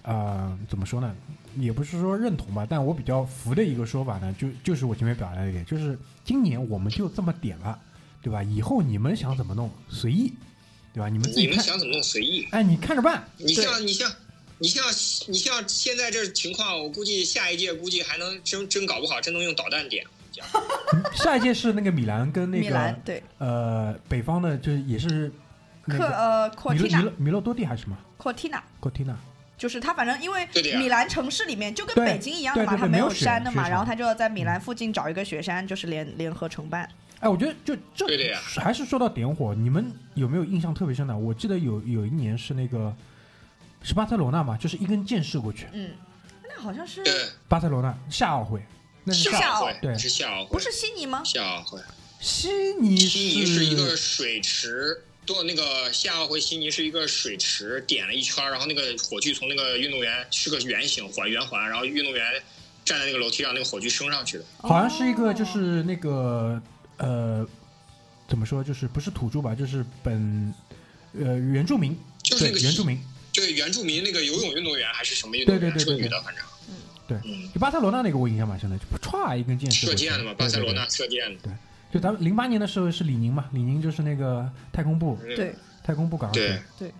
[0.03, 1.15] 呃，怎么说呢？
[1.57, 7.77] 也不是说认同吧，但我比较服的一个说法呢，就就是我前面表达的一点，就是今年我们就这么点了，
[8.23, 8.43] 对吧？
[8.43, 10.33] 以后你们想怎么弄随意，
[10.95, 11.09] 对吧？
[11.09, 12.47] 你们自己看，你们想怎么弄随意。
[12.53, 13.27] 哎，你看着办。
[13.39, 14.13] 你像你像
[14.59, 14.85] 你像
[15.27, 20.07] 你像现在这情况，我估计下一届估计还能真真搞不好，真能用导弹点。
[21.13, 25.31] 下一届是那个米兰跟那米个兰对，呃北方的，就是也是
[25.87, 28.61] 那克个呃米洛米洛米洛多蒂还是什么？Cortina。
[28.81, 29.15] ？Cortina。
[29.59, 36.89] 就是他，反正因为米兰城市里面就跟北京一样的嘛，它没有山的嘛，然后他就要在米兰附近找一个雪山，就是联联合承办。
[37.19, 38.07] 哎，我觉得就这
[38.59, 41.15] 还是说到点火，你们有没有印象特别深的？
[41.15, 42.91] 我记得有有一年是那个
[43.83, 45.91] 是巴塞罗那嘛，就是一根箭射过去，嗯，
[46.49, 47.05] 那好像是，
[47.47, 48.63] 巴塞罗那夏奥会，
[49.05, 51.23] 那是是夏奥会，对是夏奥会，不是悉尼吗？
[51.25, 51.81] 夏奥会。
[52.21, 62.23] 悉尼悉尼是一个水池，多那个夏奥会悉尼是一个水池，点了一圈，然后那个火炬从那个运动员是个圆形环圆环，然后运动员
[62.85, 64.45] 站在那个楼梯上，那个火炬升上去的。
[64.59, 66.61] 好像是一个哦就是那个
[66.99, 67.47] 呃
[68.29, 70.53] 怎么说，就是不是土著吧，就是本
[71.19, 73.01] 呃原住民，就是那个原住民，
[73.33, 75.61] 对原住民那个游泳运动员还是什么运动员？
[75.61, 76.45] 对对对对对是个女的，反正
[77.11, 80.89] 对嗯，就巴塞罗那那个我印象蛮深的，就歘一根箭射射箭了嘛，巴塞罗那。
[80.89, 81.41] 射箭的。
[81.43, 81.57] 对对对
[81.93, 86.95] 就咱们零八年的时候是李宁嘛，李宁就是那个太空部，嗯对，太空部搞上去对，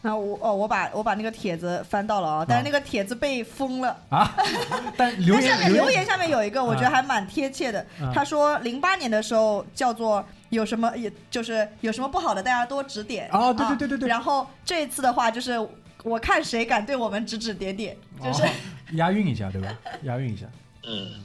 [0.00, 3.96] 那我哦，我把我把那个帖子翻到了啊，但是那个帖子被封了。
[4.08, 4.34] 啊，
[4.98, 7.78] 但留但下面言留言下面有一个，我觉得还蛮贴切的。
[8.00, 13.28] 啊他说零八年的时候叫做有什么，也就是有什么不好的，大家多指点。
[13.30, 15.56] 哦对啊对对对对然后这一次的话就是。
[16.02, 18.48] 我看谁敢对我们指指点点，就是、哦
[18.94, 19.78] 押韵一下，对吧？
[20.04, 20.46] 押韵一下。
[20.84, 21.24] 嗯，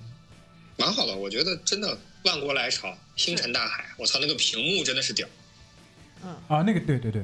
[0.78, 5.28] 蛮好的，我觉得真的万国来朝，星辰大海，我操，那个屏幕真的是屌。
[6.48, 7.24] 啊，那个对对对，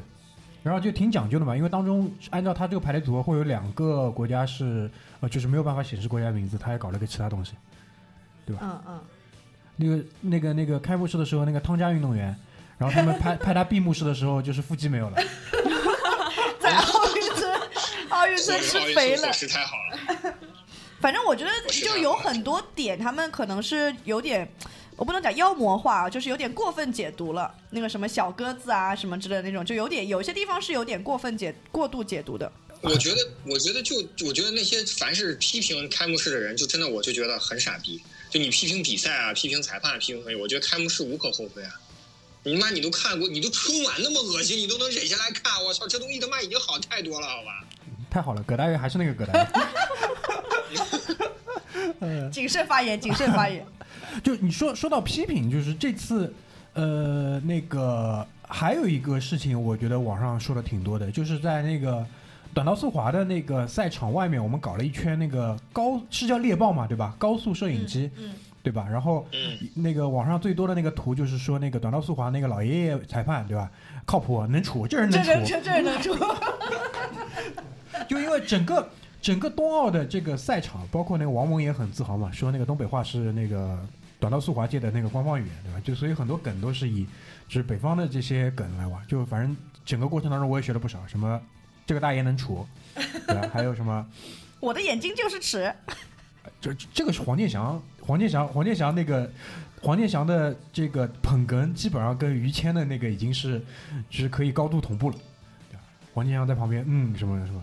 [0.63, 4.89] 然后就挺讲究的嘛，因为当中按照他这个排列组合，会有两个国家是
[5.21, 7.53] 呃，就是没有办法显示国家名字，他还搞了个其他东西。
[8.45, 9.01] 对吧嗯嗯，
[9.77, 12.35] 那个那个那个开幕式的时候，那个汤加运动员，
[12.77, 15.17] 然后他们拍 拍他闭幕式的时候，就是腹肌没有了。
[18.45, 19.33] 在奥运村，奥运村吃肥了村伙。
[19.33, 20.35] 食太好了，
[20.99, 24.47] 反正我觉得就有很多点，他们可能是有点，
[24.95, 27.53] 我我不能讲妖魔化啊，就是有点过分解读了。
[27.71, 32.49] 那个什么小鸽子啊，什么之类的那种，就有点有些地方是有点过分解、过度解读的。
[32.79, 38.01] 我觉得，我觉得就我觉得那些凡是批评开幕式的人，就真的我就觉得很傻逼。
[38.29, 41.71] 就你批评比赛啊，批评裁判，批评东西，我觉得开幕式无可厚非啊。
[42.43, 47.65] 你妈，你都看过，你都春晚那么恶心，你都能忍下来看，我操，这东西他妈已经好太多了，好吧？
[48.13, 49.47] 太好了，葛大爷还是那个葛大爷。
[52.29, 53.65] 谨慎发言，谨慎发言。
[54.21, 56.31] 就你说说到批评，就是这次，
[56.73, 62.05] 呃，那个还有一个事情，我觉得网上说的挺多的，就是在那个
[62.53, 67.15] 短道速滑的那个赛场外面，我们搞了一圈那个高是叫猎豹嘛，对吧？
[67.17, 68.85] 高速摄影机，嗯，对吧？
[68.91, 73.71] 然后嗯，那个网上最多的那个图就是说那个短道速滑那个老爷爷裁判，对吧？
[74.05, 75.25] 靠谱，能处，这人能处。
[75.25, 76.13] 这人这这人能出。
[78.07, 78.89] 就因为整个
[79.21, 83.79] 整个冬奥的这个赛场，包括那个王蒙也很自豪嘛，说那个东北话是那个
[84.19, 85.79] 短道速滑界的那个官方语言，对吧？
[85.83, 87.05] 就所以很多梗都是以
[87.47, 91.41] 就是北方的这些梗来玩，就反正整个过程当中我也学了不少，什么
[91.85, 93.49] 这个大爷能处， 对吧？
[93.53, 94.05] 还有什么
[94.59, 95.73] 我的眼睛就是尺。
[96.59, 99.31] 这这个是黄健翔，黄健翔，黄健翔那个
[99.81, 103.61] 黄健翔的这个捧哏基本上跟于谦的那个已经是
[104.09, 105.15] 就是可以高度同步了，
[105.69, 105.83] 对吧？
[106.13, 107.61] 黄健翔在旁边，嗯，什么什么。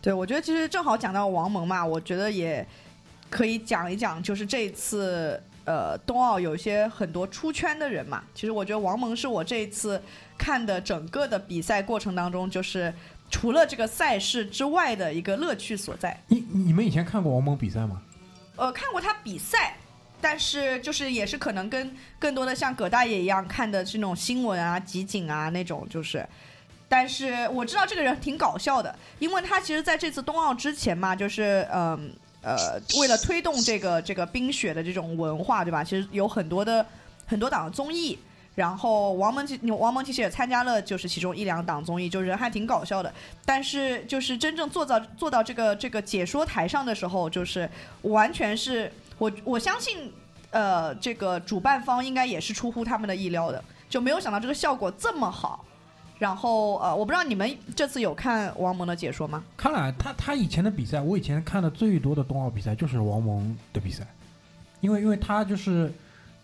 [0.00, 2.64] 对，我觉得其实正好讲到王蒙嘛，我觉得也
[3.28, 8.22] 可以讲一讲，就是这一次呃冬奥有一些很多出圈的人嘛。
[8.32, 10.00] 其实我觉得王蒙是我这一次
[10.38, 12.94] 看的整个的比赛过程当中，就是
[13.28, 16.22] 除了这个赛事之外的一个乐趣所在。
[16.28, 18.00] 你你们以前看过王蒙比赛吗？
[18.54, 19.76] 呃，看过他比赛，
[20.20, 26.24] 但是就是也是可能跟更多的像葛大爷一样看的是那种新闻啊、集锦啊那种，就是。
[26.88, 35.84] 但是我知道这个人挺搞笑的，因为他其实在这次冬奥之前嘛，就是嗯呃为了推动这个这个冰雪的这种文化，对吧？
[35.84, 36.84] 其实有很多的
[37.26, 38.18] 很多档综艺，
[38.54, 43.12] 然后王蒙其王蒙其实也参加了，就是其中一两档综艺，就人还挺搞笑的。
[43.44, 47.68] 但是就是真正坐到坐到这个这个解说台上的时候，就是
[48.02, 50.10] 完全是我我相信，
[50.50, 55.62] 呃，这个主办方应该也是出乎他们的意料的，就没有想到这个效果这么好。
[56.18, 59.44] 然后呃，我不知道你们这次有看王蒙的解说吗？
[59.56, 64.06] 看了他他以前的比赛，我以前看的最多的冬奥比赛就是王蒙的比赛，
[64.80, 65.92] 因为因为他就是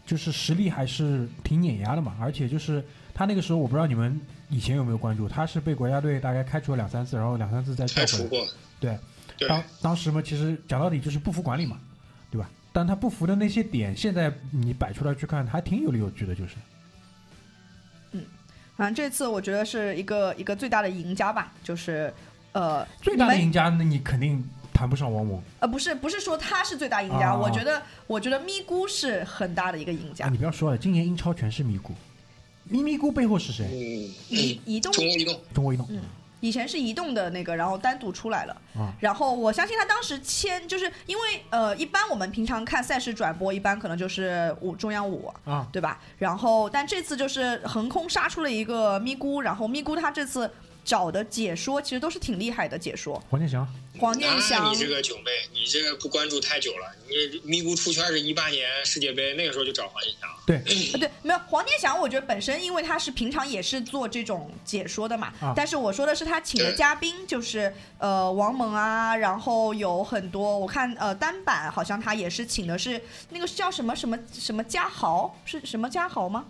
[0.06, 8.46] 就是实力还是挺碾压的嘛，而且就是他那个时候我不知道你们以前有没有关注，他是被国家队大概开除了两三次，然后两三次再调回来。
[8.78, 8.98] 对，
[9.36, 11.78] 对，当当时嘛，其实讲到底就是不服管理嘛，
[12.30, 12.48] 对吧？
[12.72, 16.54] 但他不服的那些点，现在你摆出来去看，还挺有理有据的，就是。
[18.76, 22.12] 反正这次我觉得是一个一个最大的赢家吧，就是
[22.52, 30.28] 呃最大的赢家，那你肯定谈不上王蒙呃不是不是说他是最大赢家，啊我觉得我觉得咪咕是很大的一个赢家啊！。
[30.28, 31.92] 你不要说了，今年英超全是咪咕，
[32.64, 33.66] 咪咪咕背后是谁？
[34.30, 35.88] 嗯移动中国移动，中国移动
[36.44, 38.54] 以前是移动的那个，然后单独出来了。
[38.76, 45.98] 啊，然后我相信他当时签，就是因为呃，一般我们平常看赛事转播，一般可能就是五中央五，啊，对吧？
[46.18, 50.50] 然后但这次就是横空杀出了一个咪咕，然后咪咕他这次
[50.84, 53.66] 找的解说其实都是挺厉害的解说，黄健翔
[53.98, 56.92] 黄健翔你这个囧妹，你这个不关注太久了。
[57.08, 60.28] 你咪咕出圈是一八年世界杯，那个时候就找黄健翔。
[60.44, 76.46] 对，呃，对，没有黄健翔，我觉得本身因为他是平常也是做这种解说的嘛，啊但是我说的是他请的嘉宾，就是呃王蒙啊，然后有很多我看呃单板好像他也是请的是那个叫什么什么什么嘉豪，是什么嘉豪吗？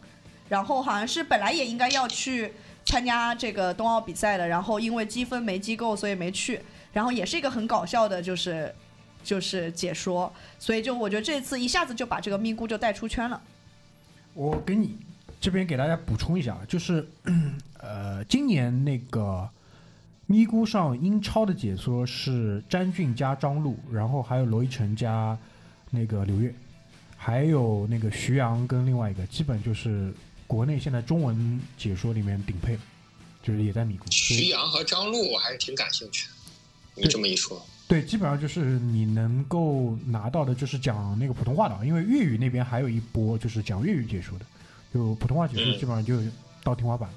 [0.49, 6.61] 然后好像是本来也应该要去参加这个冬奥比赛的，然后因为积分没积够，所以没去。
[6.93, 8.73] 然后也是一个很搞笑的，就是
[9.25, 13.43] 就是解说，所以就我觉得这次一下子就把这个咪咕就带出圈了。
[14.33, 14.97] 我给你
[15.41, 17.05] 这边给大家补充一下，就是
[17.79, 19.49] 呃，今年那个
[20.27, 25.37] 咪咕上英超的解说是詹俊加张璐，然后还有罗一晨加
[25.91, 26.55] 那个刘越，
[27.17, 30.15] 还有那个徐阳跟另外一个，基本就是
[30.47, 32.81] 国内现在中文解说里面顶配了，
[33.43, 34.01] 就是也在咪咕。
[34.11, 36.35] 所以徐阳和张璐我还是挺感兴趣的。
[36.97, 44.47] 你这么一说，对，基本上就是你能够拿到的，就是讲那个普通话的，因为粤语那边还有一波就是讲粤语解说的，
[44.95, 46.21] 就普通话解说嗯基本上就
[46.63, 47.15] 到天花板了。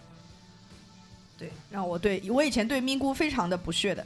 [1.38, 4.04] 对，让我对我以前对咪咕非常的不屑的，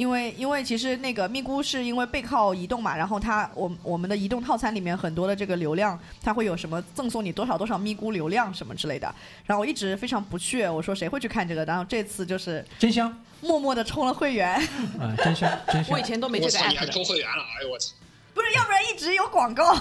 [0.00, 11.66] 因为因为其实那个咪咕是因为背靠移动嘛，然后它我我们的移动套餐里面很多的这个流量，它会有什么赠送你多少多少咪咕流量什么之类的，然后我一直非常不屑，我说谁会去看这个？
[11.66, 14.54] 然后这次就是真香默默的充了会员，
[14.98, 16.02] 啊、真香真香我以！
[16.02, 16.86] 前都没这个 app 的。
[16.90, 17.42] 充会员了？
[17.58, 17.92] 哎呦我操！
[18.32, 19.78] 不是，要不然一直有广告，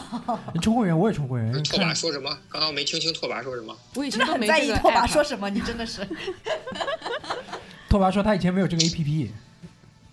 [0.61, 2.37] 充会员我也充 会员，拓跋说什么？
[2.49, 3.73] 刚刚没听清拓跋说什么。
[3.95, 6.05] 我以前真的都没这个很在意拓跋说什么，你真的是。
[7.87, 9.31] 拓跋说他以前没有这个 A P P，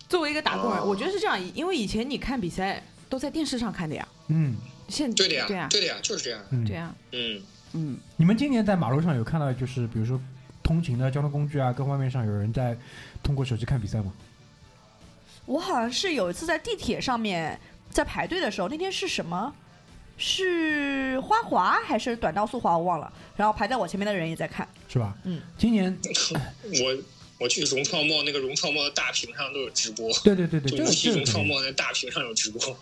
[0.09, 4.55] 作为一个打工人，哦我觉得是这样，因为以前你看比赛都在电视上看的呀，嗯
[4.87, 6.39] 现对的呀，对呀，对的呀，就是这样。
[6.51, 7.41] 嗯，对呀，嗯，
[7.73, 10.19] 嗯，你们今年在马路上有看到，就是比如说
[10.63, 12.77] 通勤的交通工具啊，各方面上有人在
[13.21, 14.13] 通过手机看比赛吗？
[15.45, 19.53] 我好像是有一次在地铁上面在排队的时候，那天是什么？
[20.19, 22.75] 是花滑还是短道速滑？
[22.77, 23.11] 我忘了。
[23.35, 24.67] 然后排在我前面的人也在看。
[24.87, 25.15] 是吧？
[25.25, 25.95] 嗯，今年
[26.63, 27.03] 我
[27.39, 32.77] 我去融创贸那个融创贸的大屏上都有直播，对对对对，就无锡融创贸那大屏上有直播。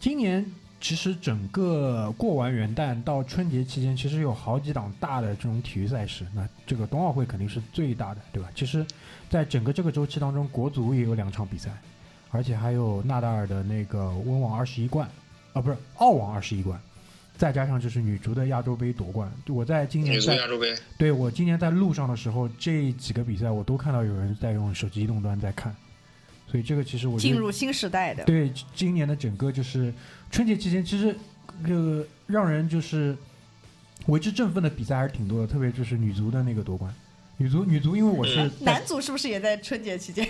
[0.00, 0.44] 今年
[0.80, 6.26] 其实整个过完元旦到春节期间，其实有好几档大的这种体育赛事。
[6.34, 8.50] 那这个冬奥会肯定是最大的，对吧？
[8.54, 8.84] 其实，
[9.30, 11.70] 在整个这个周期当中，国足也有两场比赛，
[12.30, 15.08] 而且还有纳达尔的那个温网二十一冠，
[15.52, 16.80] 啊，不是澳网二十一冠，
[17.36, 19.30] 再加上就是女足的亚洲杯夺冠。
[19.48, 25.74] 我在今年在亚洲杯，对我今年在路上的时候，这几个比赛我都看到有人在用手机移动端在看，
[26.50, 28.24] 所以这个其实我进入新时代的。
[28.24, 29.92] 对今年的整个就是
[30.30, 31.14] 春节期间，其实
[31.66, 33.16] 这个让人就是
[34.06, 36.92] 为之振奋的比赛还是挺多的，特别就是女足的那个夺冠。
[37.38, 40.26] 女足女足，因为我是嗯男足是不是也在春节期间？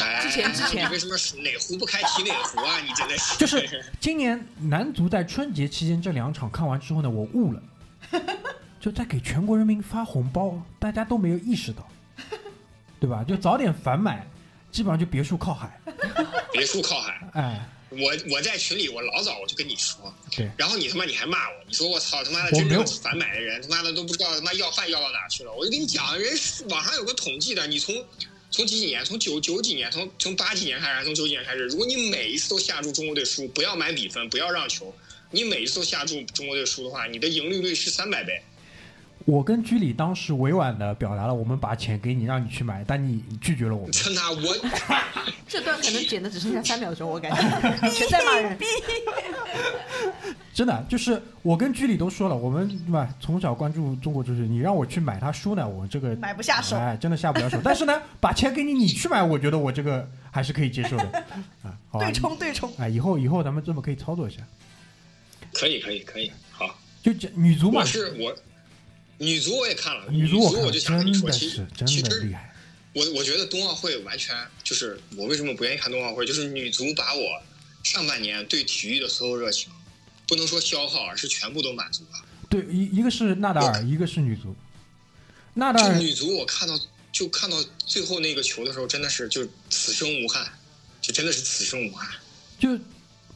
[0.00, 2.80] 哎，之前之前你为什么哪壶不开提哪壶啊？
[2.80, 7.62] 你真的是 就是今年男足在春节期间这两场看完之后呢，我悟了，
[8.80, 11.86] 就在给全国人民发红包，大家都没有意识到，
[12.98, 13.22] 对吧？
[13.22, 14.26] 就早点反买，
[14.72, 15.80] 基本上就别墅靠海，
[16.52, 17.20] 别墅靠海。
[17.34, 25.52] 哎，我我在群里，我老早我就跟你说，对，然后你他妈你还骂我，你说我操他妈的我没有真正反买的人，他妈的都不知道他妈要饭要到哪去了。
[25.52, 26.32] 我就跟你讲，人
[26.68, 28.06] 网上有个统计的，你从
[28.50, 34.94] 从几几年，从九九几年，从从八几年开始，还是从九几年开始，如果你每一次都下注中国队输，不要买比分，不要让球，
[35.32, 38.40] 你每一次都下注中国队输的话，你的赢利率是三百倍。
[39.30, 43.92] 我跟居里当时委婉的表达了，我们把钱给你，让你去买，但你拒绝了我们。
[43.92, 44.56] 真的，我
[45.46, 47.38] 这段可能剪的只剩下三秒钟，我感觉
[47.90, 48.58] 全在骂人。
[50.52, 53.08] 真的，就是我跟居里都说了，我们对吧？
[53.20, 56.76] 从小关注中国足球，你让我去买他书呢，我这个买不下手。
[56.76, 57.60] 哎，真的下不了手。
[57.62, 61.24] 但是呢，把钱给你，你去买，我觉得我这个还是可以接受的
[61.62, 61.78] 啊。
[62.00, 64.40] 对冲对冲，哎，以后以后咱们这么可以操作一下。
[65.52, 66.66] 可以可以可以，好，
[67.00, 68.34] 就这女足嘛我，是我
[69.20, 72.36] 女足我也看了，女足足我我就想跟你说，其实其实。
[72.92, 77.40] 我我觉得冬奥会完全就是我为什么不愿意看冬奥会，就是女足把我
[77.84, 79.70] 上半年对体育的所有热情，
[80.26, 82.24] 不能说消耗，而是全部都满足了。
[82.48, 84.56] 对，一一个是纳达尔，一个是女足。
[85.54, 86.76] 纳达尔女足，我看到
[87.12, 90.50] 就看到最后那个球的时候，真的是就此生无憾，
[91.00, 92.08] 就真的是此生无憾。
[92.58, 92.76] 就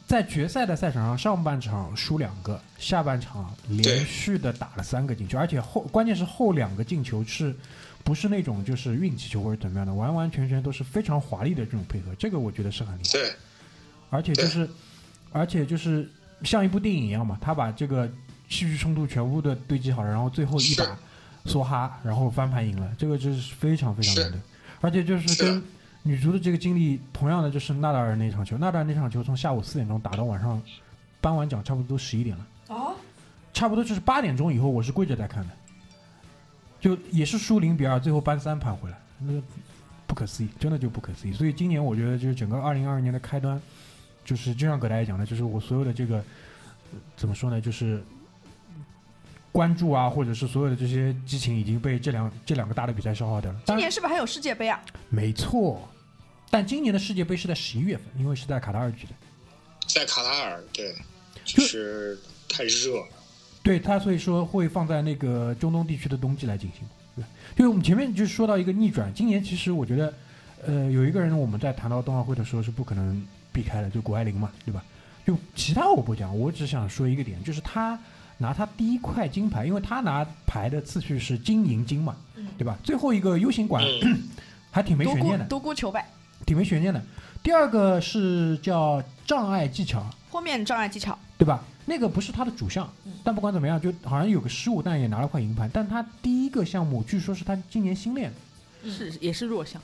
[0.07, 7.55] 在决赛的赛场上，上半场输两个，下半场连续的打了三个进球，而且后关键是后两个进球是
[8.03, 13.11] 不是那种就是运气球或者怎么样的，完完全全都是非常华丽的这种配合，这个我觉得是很厉害。
[13.13, 13.33] 对，
[14.11, 14.69] 而且就是，
[15.31, 16.07] 而且就是
[16.43, 18.07] 像一部电影一样嘛，他把这个
[18.47, 20.97] 戏剧冲突全部的堆积好了，然后最后一把
[21.45, 24.39] 梭哈，然后翻盘赢了，这个就是非常非常难的。
[24.81, 25.63] 而且就是跟
[26.07, 30.61] 女足的这个经历，同样的就是纳达尔那场球，纳达尔那场球从下午四点钟打到晚上
[31.19, 32.95] 颁完奖，差不多都十一点了，哦，
[33.51, 35.53] 差不多就是八点钟以后，我是跪着在看的，
[36.79, 39.41] 就也是输零比二，最后扳三盘回来，那个
[40.05, 41.33] 不可思议，真的就不可思议。
[41.33, 43.59] 所以今年我觉得就是整个二零二二年的开端，
[44.23, 48.03] 就是就像葛大爷讲的，就是我所有的这个呃怎么说呢，就是
[49.51, 53.59] 关注啊，或者是所有的这些激情已经被这两这两个大的比赛消耗掉了。
[53.65, 54.79] 今年是不是还有世界杯啊？
[55.09, 55.81] 没错，
[56.55, 59.13] 但今年的世界杯是在十一月份，因为是在卡塔尔举的。
[59.87, 60.95] 在卡塔尔，对，
[61.43, 63.07] 就是太热了。
[63.61, 66.87] 对他，所以说会放在那个中东地区的冬季来进行。
[67.13, 67.25] 对，
[67.57, 70.13] 就是我们前面就说到一个逆转，今年其实我觉得，
[70.65, 74.81] 呃，有一个人我们在谈到冬奥会的时候是不可能避开的，就谷爱凌嘛，对吧？
[75.27, 77.99] 就其他我不讲，我只想说一个点，就是他
[78.37, 82.15] 拿他第一块金牌，因为他拿牌的次序是金银金嘛，
[82.57, 82.79] 对吧？
[82.81, 84.23] 最后一个 U 型管嗯，
[84.71, 86.07] 还挺没悬念的，独孤求败，
[86.45, 87.01] 挺没悬念的。
[87.43, 91.63] 第二个是叫障碍技巧，坡面障碍技巧，对吧？
[91.85, 92.91] 那个不是他的主项，
[93.23, 95.69] 但不管怎么样，就好像有个失误，但也拿了块银牌。
[95.71, 98.31] 但他第一个项目据说是他今年新练
[98.83, 99.79] 的是也是弱项，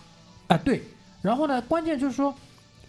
[0.48, 0.82] 啊，对。
[1.22, 2.34] 然后呢，关键就是说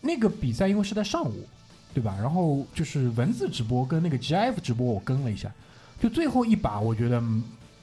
[0.00, 1.46] 那个比赛因为是在上午，
[1.92, 2.16] 对吧？
[2.18, 5.52] 然后就是文字直播跟那个 GIF 直播我跟了一下，
[6.00, 7.22] 就最后一把我觉得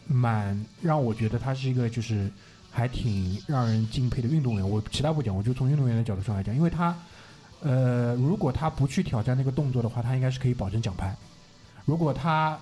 [0.07, 2.27] 蛮让我觉得他是一个就是
[2.79, 4.67] 还挺让人敬佩的运动员。
[4.67, 6.97] 我其他不讲，我就从运动员的角度上来讲，因为他
[7.61, 11.13] 呃，如果他不去挑战那个动作的话，他应该是可以保证奖牌。
[11.83, 12.57] 如果他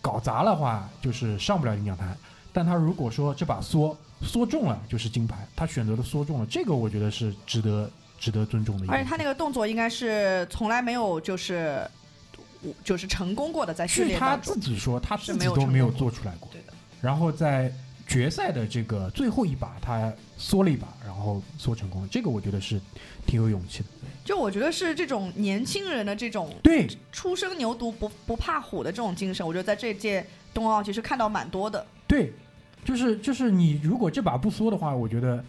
[0.00, 2.16] 搞砸了话，就是上不了领奖台。
[2.52, 5.46] 但他如果说这把缩缩中了，就是金牌。
[5.56, 8.86] 他选择了缩中了，这个我觉得是值得值得尊重的。
[8.92, 11.88] 而且他那个动作应该是从来没有就是
[12.82, 14.60] 就是成功过的，在训据他练当中自。
[14.60, 16.48] 己说，他自己是没有都没有做出来过。
[16.52, 17.72] 对的，然后在
[18.08, 22.08] 决赛的这个最后一把，他缩了一把，然后缩成功。
[22.10, 22.80] 这个我觉得是
[23.26, 23.84] 挺有勇气的。
[24.24, 31.86] 就我觉得是这种年轻人的这种对，初生牛犊不不怕虎的这种精神，我觉得在这届冬奥其实看到蛮多的。
[32.06, 32.32] 对，
[32.84, 35.44] 就是就是你如果这把不缩的话，我觉得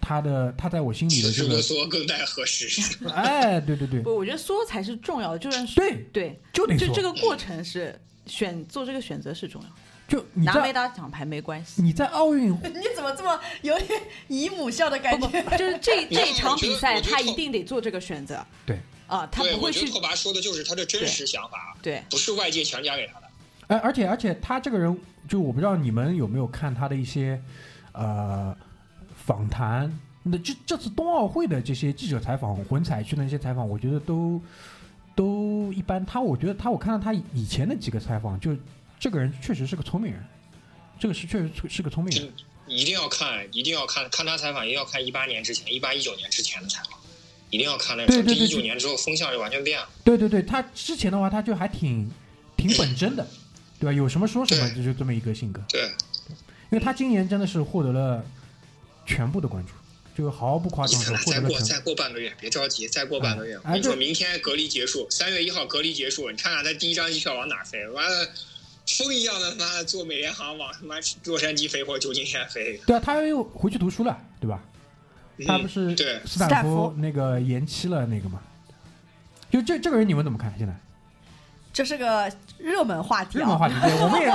[0.00, 2.96] 他的他在我心里的这个是不，说更待何时？
[3.08, 6.76] 哎，对对对不，我觉得缩才是重要的，就是对，对，就得。
[6.76, 9.74] 就这个过程是选做这个选择是重要的，
[10.06, 11.82] 就你在拿奖牌没关系。
[11.82, 15.26] 你在奥运 你怎么这么有点姨母笑的感觉？
[15.42, 18.44] 不，就是这 这场比赛，他一定得做这个选择。
[18.66, 23.26] 对啊，他，不会去我觉得拓跋说的就是他的真实想法，对不是外界强加给他的。
[23.66, 24.98] 而而且而且他这个人，
[25.28, 27.40] 就我不知道你们有没有看他的一些
[27.92, 28.54] 呃
[29.24, 29.98] 访谈。
[30.22, 34.40] 那这这次冬奥会的这些记者采访，混采区的那些采访，我觉得都
[35.14, 36.04] 都一般。
[36.04, 38.56] 他我觉得他，我看到他以前的几个采访，就
[39.04, 40.24] 这个人确实是个聪明人，
[40.98, 42.32] 这个是确实是个聪明人。
[42.66, 46.98] 一定要看，一定要看看他采访，一定要看一八年之前、一八一九年之前的采访，
[47.50, 48.10] 一定要看那个。
[48.10, 49.86] 对对对一九年之后风向就完全变了。
[50.02, 52.10] 对对对，他之前的话他就还挺
[52.56, 53.28] 挺本真的，
[53.78, 53.92] 对吧？
[53.92, 55.60] 有什么说什么，就就这么一个性格。
[55.68, 58.24] 对，因为他今年真的是获得了
[59.04, 59.72] 全部的关注，
[60.16, 61.60] 就毫不夸张说获再过。
[61.60, 63.60] 再过半个月，别着急，再过半个月。
[63.64, 67.86] 哎你说，就明天隔离结束，三月一号隔离结束，你看看他第一张机票往哪飞？
[67.88, 68.30] 完了，
[68.86, 72.78] 风一样的妈的坐美联航往他妈洛杉矶飞或旧金山飞。
[72.86, 74.62] 对啊，他又回去读书了，对吧？
[75.46, 78.40] 他不是斯坦福福那个延期了那个嘛？
[79.50, 80.54] 就这这个人你们怎么看？
[80.58, 80.74] 现在
[81.72, 83.40] 这是个热门话题啊。
[83.40, 84.32] 热门话题，对， 我们也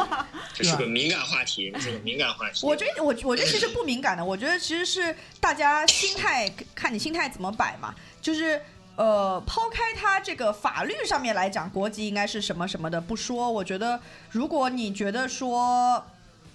[0.54, 2.66] 这是个敏感话题，这是个敏感话题。
[2.66, 8.60] 我觉得我我觉得其实不敏感的，我觉得其实是大家心态看你心态怎么摆嘛，就是。
[9.00, 13.98] 呃，抛开他这个法律上面来讲，国籍应该是什么什么的不说，我觉得
[14.30, 16.04] 如果你觉得说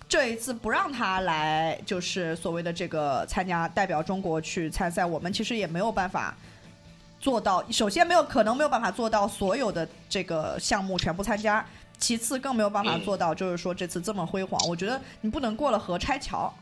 [0.07, 6.37] 这一次不让他来，就是所谓的这个参加代表中国去参赛，我们其实也没有办法
[7.19, 7.65] 做到。
[7.73, 11.65] 首先没有可能没有办法做到所有的这个项目全部参加，
[11.99, 14.61] 其次更没有办法做到就是说这次这么辉煌。
[14.69, 16.53] 我觉得你不能过了河拆桥，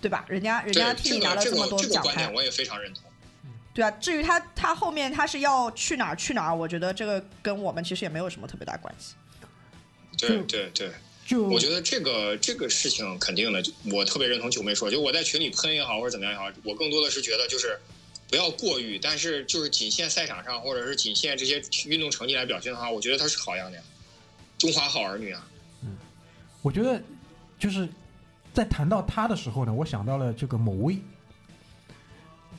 [0.00, 0.24] 对吧？
[0.26, 3.04] 人家人家替你拿了这么多奖牌，我也非常认同。
[3.78, 3.90] 对啊。
[3.92, 9.14] 至于他他后面他是要去哪儿去哪儿，我觉得这个跟我们其实也没有什么特别大关系。
[10.18, 10.90] 对对对，
[11.24, 13.62] 就我觉得这个这个事情肯定的，
[13.92, 17.78] 我特别认同九妹说，就我在群里喷也好，或者怎么样也好，我更多的是觉得就是
[18.28, 23.82] 不要过誉，但是就是仅限赛场上或者是仅限这些运动成绩来表现的话，我觉得他是好样的呀，
[24.58, 25.46] 中华好儿女啊。
[25.84, 25.96] 嗯
[26.60, 27.00] 我觉得
[27.60, 27.88] 就是
[28.52, 30.98] 在谈到他的时候呢，我想到了这个某威，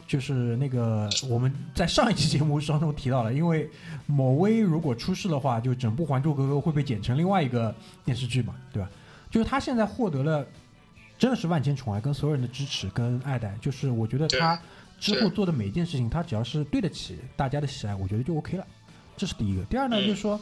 [0.10, 3.70] 就是那个我们在上一期节目当中提到了，因为
[4.07, 8.89] 某威如果出事的话，就整部《还珠格格》会被剪成另外一个电视剧嘛，对吧？
[9.30, 10.43] 就是他现在获得了
[11.20, 14.60] 真的是万千宠爱跟所有人的支持跟爱戴，就是我觉得他
[14.99, 18.66] 之后做的每一件事情，他只要是对得起大家的喜爱，我觉得就 OK 了。
[19.16, 19.64] 这是第一个。
[19.66, 20.41] 第二呢，嗯就是说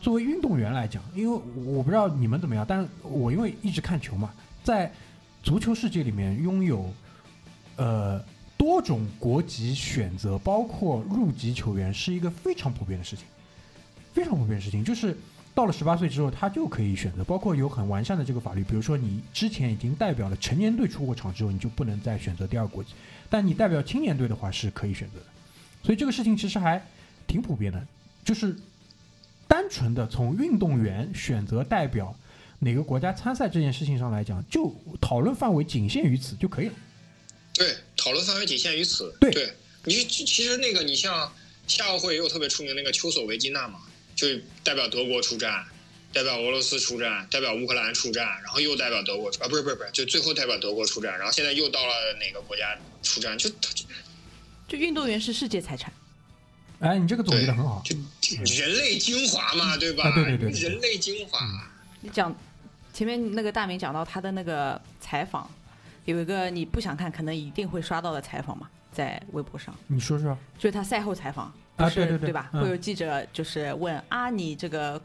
[0.00, 4.30] 作为运动员来讲，因为我不知道你们怎么样，但是我因为一直看球嘛，
[4.62, 4.92] 在
[5.42, 6.88] 足球世界里面拥有
[7.74, 8.22] 呃
[8.60, 13.24] 多种国籍选择，包括入籍球员，是一个非常普遍的事情，
[14.12, 14.84] 非常普遍的事情。
[14.84, 15.16] 就是
[15.54, 22.90] 到了十八岁之后，他就可以选择，包括有很完善的这个法律，比如说你之前已经代表了成年队出过场之后，你就不能再选择第二国籍，
[23.30, 25.26] 但你代表青年队的话是可以选择的。
[25.82, 26.86] 所以这个事情其实还
[27.26, 27.82] 挺普遍的，
[28.22, 28.54] 就是
[29.48, 32.14] 单纯的从运动员选择代表
[32.58, 36.74] 哪个国家参赛这件事情上来讲，就讨论范围仅限于此就可以了。
[37.52, 37.66] 对，
[38.10, 39.14] 讨论范围仅限于此。
[39.20, 39.54] 对
[39.84, 41.32] 你其其实那个你像
[41.68, 43.82] 夏奥会也有特别出名那个丘索维金娜嘛，
[44.16, 44.26] 就
[44.64, 45.64] 代表德国出战，
[46.12, 53.84] 代表俄罗斯出战，代表乌克兰出战，然后又代表德国出啊，不是不是不是，就最后代表德国出战，然后现在又到了哪个国家出战，就他就
[54.66, 55.92] 就运动员是世界财产，
[56.80, 57.80] 哎，你这个总结的很好。
[57.84, 57.94] 就
[58.56, 60.08] 人类精华嘛，对吧？
[60.08, 61.38] 啊对对对对人类精华。
[62.00, 62.36] 你讲
[62.92, 65.48] 前面那个大明讲到他的那个采访，
[66.10, 71.46] 有一个你不想看，可能一定会刷到的采访嘛，在微博上，你说说，就是他赛后采访，
[71.76, 72.50] 啊不是对对对吧？
[72.52, 75.00] 嗯会有记者就是问啊，你这个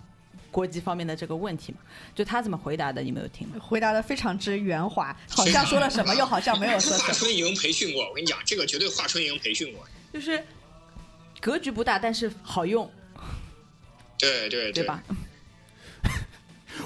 [0.51, 1.79] 国籍方面的这个问题嘛，
[2.13, 3.55] 就他怎么回答的，你没有听吗？
[3.59, 7.13] 回答的非常之圆滑，好像说了什么，又好像没有说华什么。
[7.13, 9.85] 春莹培训过，我跟你讲，这个绝对华春莹培训过。
[10.13, 10.41] 就是
[11.41, 12.89] 格局不大，但是好用，
[14.17, 15.03] 对对对吧？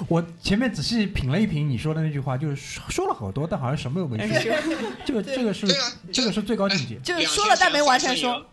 [0.08, 4.52] 我前面仔细品了一品你说的那句话，就是说说了好多，但好像什么都没说。
[5.04, 6.96] 这个这个是对啊，这个是最高境界。
[7.04, 8.46] 就是说了但没完全说。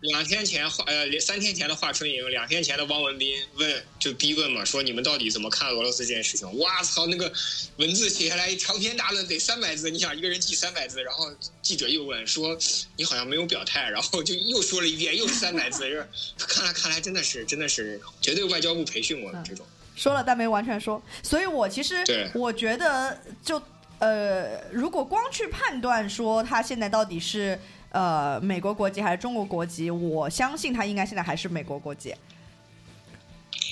[0.00, 6.58] 两天前华呃三天前的华春莹，两天前的汪文斌问就逼问嘛，说你们到底怎么看俄罗斯这件事情？
[6.58, 7.32] 哇操，那个
[7.78, 12.56] 文字写下来长篇大论得三百字，你想一个人记三百字，然后记者又问说
[12.96, 16.06] 你好像没有表态，然后就又说了一遍，又是三百字，就是
[16.36, 19.66] 看来看来真的是真的是绝对外交部培训过的这种。
[19.96, 21.96] 说了但没完全说，所以我其实
[22.32, 23.60] 我觉得就
[23.98, 27.58] 呃，如果光去判断说他现在到底是
[27.90, 32.14] 呃美国国籍还是中国国籍，我相信他应该现在还是美国国籍，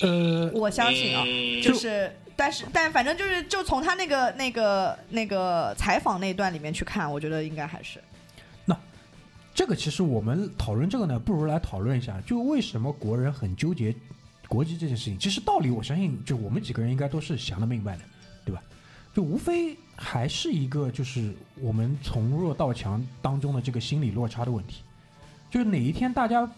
[0.01, 1.61] 呃，我相信啊，嗯。
[1.61, 2.11] 就是。
[2.37, 7.97] 但是，但反正就是，就从他那个、那个、那个采访那段里面去看，我觉得应该还是。
[8.65, 8.77] 那
[9.53, 13.95] 这个其实我们讨论这个呢，不如来讨论一下，就为什么国人很纠结
[14.47, 15.17] 国籍这件事情。
[15.17, 18.03] 其实道理我相信，就我们几个人应该都是想得明白的，
[18.45, 18.61] 对吧？
[19.13, 24.81] 就无非还是一个就是我们从弱到强当中的这个心理落差的问题。
[25.49, 26.49] 就是哪一天大家，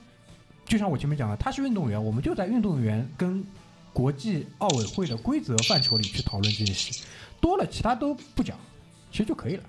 [0.65, 3.45] 就像我前面讲的，他是运动员，我们就在运动员跟
[3.93, 7.03] 国际奥委会的规则范畴里去讨论这件事，
[7.39, 8.57] 多了其他都不讲，
[9.11, 9.63] 其实就可以了。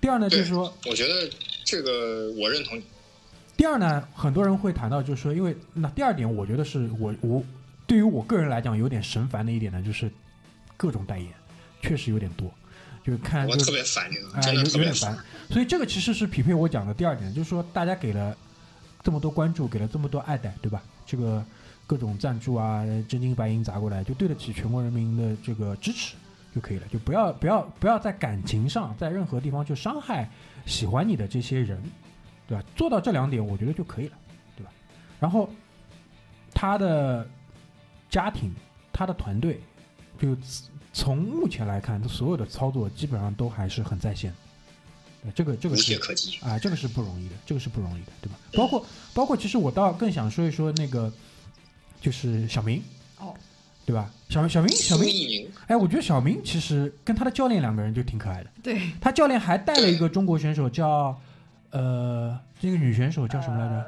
[0.00, 0.72] 第二呢，就是说。
[0.86, 1.30] 我觉得
[1.64, 2.84] 这个我认同你。
[3.60, 7.44] 第二呢，很多人会谈到，就是说，因为那第二点，我觉得是我我
[7.86, 10.10] 对于我个人来讲有点神烦的一点呢，就是
[10.78, 11.28] 各种代言，
[11.82, 12.50] 确实有点多，
[13.04, 15.24] 就看我就特别烦这个，哎、真的有有点特别烦烦。。
[15.50, 18.34] 所以这个其实是匹配我讲的第二点，就是说大家给了
[19.02, 20.82] 这么多关注，给了这么多爱戴，对吧？
[21.04, 21.44] 这个
[21.86, 26.14] 各种赞助啊，真金白银砸过来，就对得起全国人民的这个支持
[26.54, 30.30] 就可以了，就不要不要不要在感情上，在任何地方去伤害
[30.64, 31.78] 喜欢你的这些人，
[32.50, 32.64] 对吧？
[32.74, 34.18] 做到这两点，我觉得就可以了，
[34.56, 34.72] 对吧？
[35.20, 35.48] 然后
[36.52, 37.24] 他的
[38.08, 38.52] 家庭，
[38.92, 39.60] 他的团队，
[40.18, 40.36] 就
[40.92, 44.34] 从目前来看，他所有的操作基本上都还是很在线
[45.32, 45.94] 这个这个是。
[46.42, 48.36] 啊，这个是不容易的，这个是不容易的，对吧？
[48.54, 48.84] 包括
[49.14, 51.12] 包括，其实我倒更想说一说那个，
[52.00, 52.82] 就是小明，
[53.18, 53.32] 哦，
[53.86, 54.10] 对吧？
[54.28, 58.50] 小明小明小明，哎，我觉得小明其实跟他的教练两个人就挺可爱的。
[58.60, 61.16] 对，他教练还带了一个中国选手叫，
[61.70, 63.86] 呃，这个女选手叫什么来着？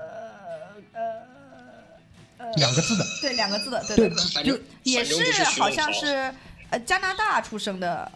[2.39, 6.30] 呃两个字的，对两个字的，对对对，反正也是好像是
[6.68, 8.11] 呃加拿大出生的，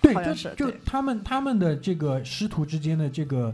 [0.00, 3.52] 对，好像就是就他们他们的这个师徒之间的这个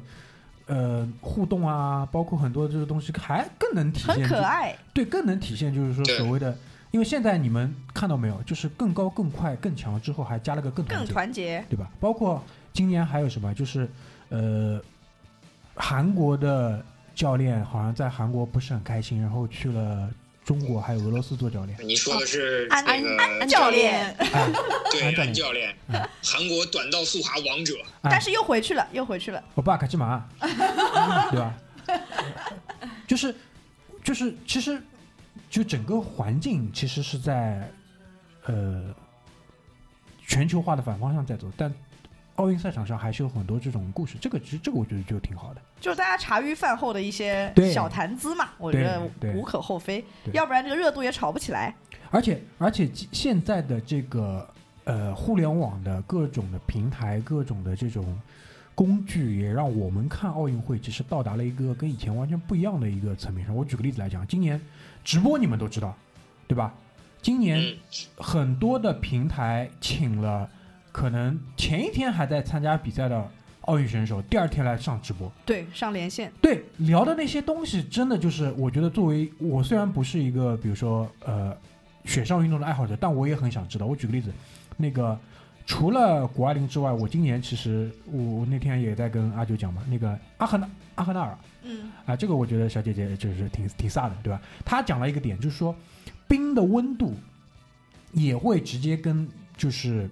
[0.66, 4.76] 呃互动啊，包括很多这个东西，还更能体现很可爱。
[4.92, 6.54] 对，更能体现就是说所谓的，
[6.90, 11.88] 因为现在你们看到没有，就是更高、更快、更强之后，还加了个更团更，团结，对吧？
[11.98, 12.44] 包括
[12.74, 13.88] 今年还有什么，就是
[14.28, 14.78] 呃，
[15.76, 20.10] 韩国的教练好像在韩国不是很开心，然后去了
[20.44, 24.48] 中国还有俄罗斯做教练，你说的是安那个安教练，哎，
[24.90, 25.76] 对安教练。
[26.22, 29.42] 韩国短道速滑王者，哎但是又回去了，又回去了。
[29.54, 30.26] 我爸卡基马，
[31.30, 31.54] 对吧？
[33.06, 33.34] 就是
[34.02, 34.80] 就是，其实
[35.48, 37.70] 就整个环境其实是在
[38.46, 38.94] 呃
[40.26, 41.72] 全球化的反方向在走，但
[42.36, 44.16] 奥运赛场上还是有很多这种故事。
[44.20, 45.60] 这个其实这个我觉得就挺好的。
[45.80, 49.02] 就是大家茶余饭后的一些小谈资嘛，我觉得
[49.34, 51.74] 无可厚非，要不然这个热度也炒不起来。
[52.10, 54.48] 而且而且现在的这个
[54.84, 58.18] 呃互联网的各种的平台、各种的这种
[58.74, 63.54] 工具，也让我们看奥运会其实到达了一个跟以前完全不一样的一个层面上。
[63.54, 64.60] 我举个例子来讲，今年
[65.04, 65.94] 直播你们都知道，
[66.46, 66.72] 对吧？
[67.22, 67.76] 今年嗯，
[68.16, 70.48] 很多的平台请了
[70.96, 73.30] 可能前一天还在参加比赛的
[73.66, 75.30] 奥运选手，第二天来上直播。
[75.44, 81.54] 对，上连线，对，聊的那些东西，真的就是我觉得，作为我虽然不是一个比如说呃
[82.06, 83.84] 雪上运动的爱好者，但我也很想知道。
[83.84, 84.32] 我举个例子，
[84.78, 85.18] 那个
[85.66, 94.40] 除了谷爱凌之外，我今年其实我我那天也在跟阿九讲嘛，那个阿赫纳阿赫纳尔嗯，啊，这个我觉得小姐姐就是挺挺飒的，对吧？
[94.64, 95.76] 她讲了一个点，就是说
[96.26, 97.12] 冰的温度
[98.12, 99.28] 也会直接跟
[99.58, 100.08] 就是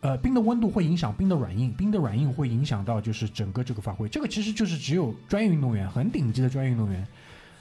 [0.00, 4.08] 呃冰的温度会影响冰的软硬，冰的软硬会影响到就是整个这个发挥。
[4.08, 7.06] 这个其实就是只有专业运动员很顶级的专业运动员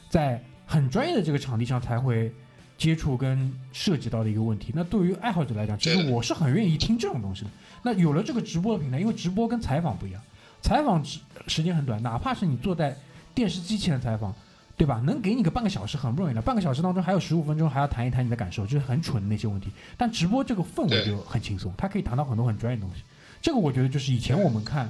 [0.09, 2.31] 在很专业的这个场地上才会
[2.77, 4.71] 接触跟涉及到的一个问题。
[4.75, 7.49] 那对于爱好者来讲，其实我是很愿意听这种东西的。
[7.81, 10.21] 那有了这个直播的平台，因为直播跟采访不一样，
[10.61, 12.95] 采访时时间很短，哪怕是你坐在
[13.33, 14.35] 电视机前的采访，
[14.77, 15.01] 对吧？
[15.03, 19.71] 能给你个半个小时很不容易了，半个小时当中还有十五分钟还要谈一谈你的感受，就是很蠢的那些问题。
[19.97, 23.01] 但直播这个氛围就很轻松，它可以谈到很多很专业的东西。
[23.41, 24.87] 这个我觉得就是以前我们看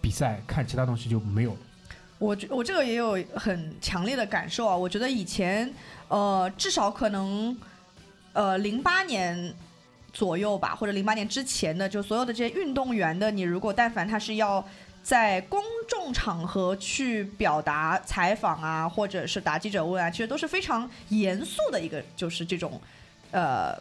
[0.00, 1.58] 比赛看其他东西就没有的。
[2.18, 5.72] 我觉我这个也有很强烈的感受啊，我觉得以前
[6.08, 7.56] 呃至少可能
[8.32, 9.54] 呃零八年
[10.12, 14.64] 左右吧，或者零八年之前的，就所有的这些运动员的，你如果但凡他是要
[15.02, 22.80] 在公众场合去表达采访啊，或者是答记者问啊，其实都是非常严肃的一个，就是这种
[23.30, 23.76] 呃。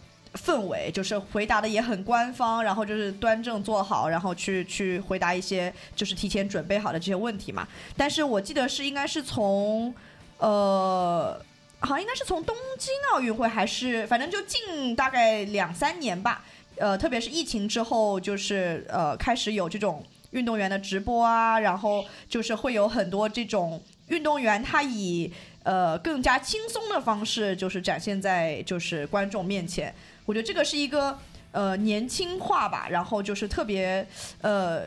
[0.45, 7.67] 氛围就是回答的也很官方，然后就是端正坐好，然后去 去回答一些就是提前准备好的这些问题嘛。
[7.97, 9.93] 但是我记得是应该是从
[10.37, 11.37] 呃，
[11.81, 16.45] 好像应该是从东京奥运会还是反正就近大概两三年吧。
[16.77, 20.01] 呃，特别是疫情之后，就是呃开始有这种
[20.31, 25.31] 运动员的直播啊，然后就是会有很多这种运动员他以
[25.63, 29.93] 呃更加轻松的方式，就是展现在就是观众面前。
[30.25, 31.17] 我觉得这个是一个
[31.51, 34.05] 呃年轻化吧，然后就是特别
[34.41, 34.79] 呃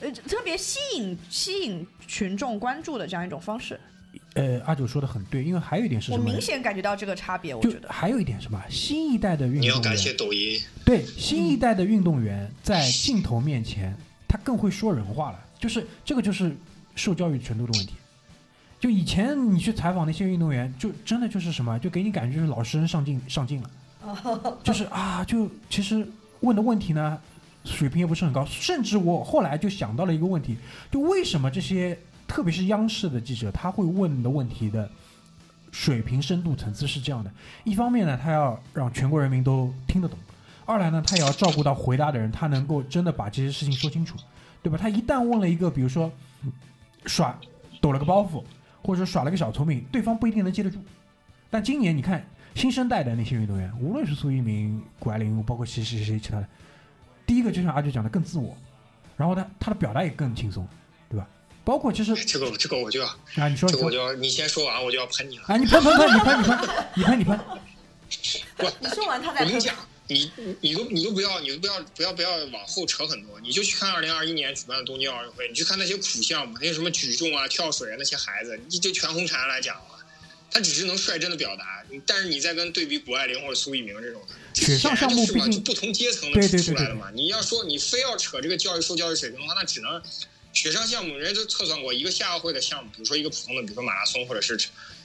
[0.00, 3.80] 呃特别吸引吸引群众关注的这样一种方式。
[4.34, 6.18] 呃，阿九说的很对，因为还有一点是什么？
[6.18, 7.54] 我明显感觉到这个差别。
[7.54, 8.60] 我觉得还有一点什么？
[8.68, 10.60] 新一代的运动员，你要感谢抖音。
[10.84, 13.96] 对，新一代的运动员在镜头面前，
[14.28, 15.38] 他更会说人话了。
[15.58, 16.54] 就是这个，就是
[16.94, 17.94] 受教育程度的问题。
[18.80, 23.70] 就以前你去采访那些运动员，就真的就是什么，就给你感觉就是老实人上镜上镜了。
[24.62, 26.06] 就是啊，就其实
[26.40, 27.18] 问的问题呢，
[27.64, 30.58] 水平也不是很高，甚至我后来就想到了一个问题，
[30.90, 31.98] 就为什么这些
[32.28, 34.90] 特别是央视的记者他会问的问题的
[35.72, 37.30] 水平深度层次是这样的？
[37.64, 40.18] 一方面呢，他要让全国人民都听得懂；
[40.66, 44.16] 二来呢，他也要照顾到回答的人，他能够真的把这些事情说清楚，
[44.62, 44.78] 对吧？
[44.80, 46.10] 他一旦问了一个，比如说
[47.06, 47.38] 耍
[47.80, 48.42] 抖了个包袱，
[48.82, 50.78] 或者说耍了个小聪明，对方不一定能接得住。
[51.50, 52.24] 但今年你看。
[52.54, 56.46] 新生代的那些运动员，无论是苏一鸣、谷爱凌，包括谁谁谁其他的，
[57.26, 58.56] 第一个就像阿九讲的更自我，
[59.16, 60.64] 然后他他的表达也更轻松，
[61.10, 61.26] 对吧？
[61.64, 65.44] 包括其实这个这个我就要啊，你说这个我就要你先说完，我就要喷你了。
[65.48, 66.58] 啊，你喷喷喷，你喷你喷，
[66.94, 67.40] 你喷你喷。
[68.56, 69.74] 不， 你说完他再我跟你讲，
[70.08, 70.30] 你
[70.60, 80.00] 你都你都不要你都不要不要不要往后扯很多，你就去看二零二一年举办的东京奥运会，你去看那些苦项目，那些什么举重啊、跳水啊，那些孩子，你就全红婵来讲啊。
[80.50, 84.22] 他只是能率真的表达，但是你再跟对比谷爱凌或者苏翊鸣这种，
[84.54, 87.10] 雪上项目是嘛，就不同阶层的出来了嘛。
[87.12, 90.00] 你要说你非要扯这个教育受教育水平的话，那只能
[90.52, 94.56] 雪上项目，人家都测算过一个夏奥会的项目，比如说一个普通的，比如说马拉松或者是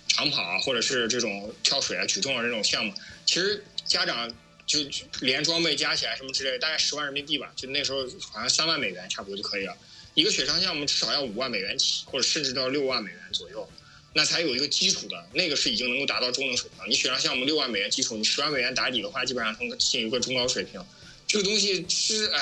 [0.07, 2.93] 长跑啊，或者是这种跳水啊、举重啊这种项目，
[3.25, 4.31] 其实家长
[4.69, 4.79] 就
[5.21, 9.75] 连装备加起来什么之类，大概十万人民币吧，就那时候好像三万美元差不多就可以了。
[10.13, 13.67] 一个雪上项目至少要五万美元起，或者甚至到六万美元左右。
[14.13, 16.87] 那才有一个基础的，那个是已经能够达到中等水平。
[16.87, 20.79] 你雪上项目六万美元基础，你十万美元打底的话，基本上能进一个中高水平。
[21.25, 22.39] 这个东西是哎，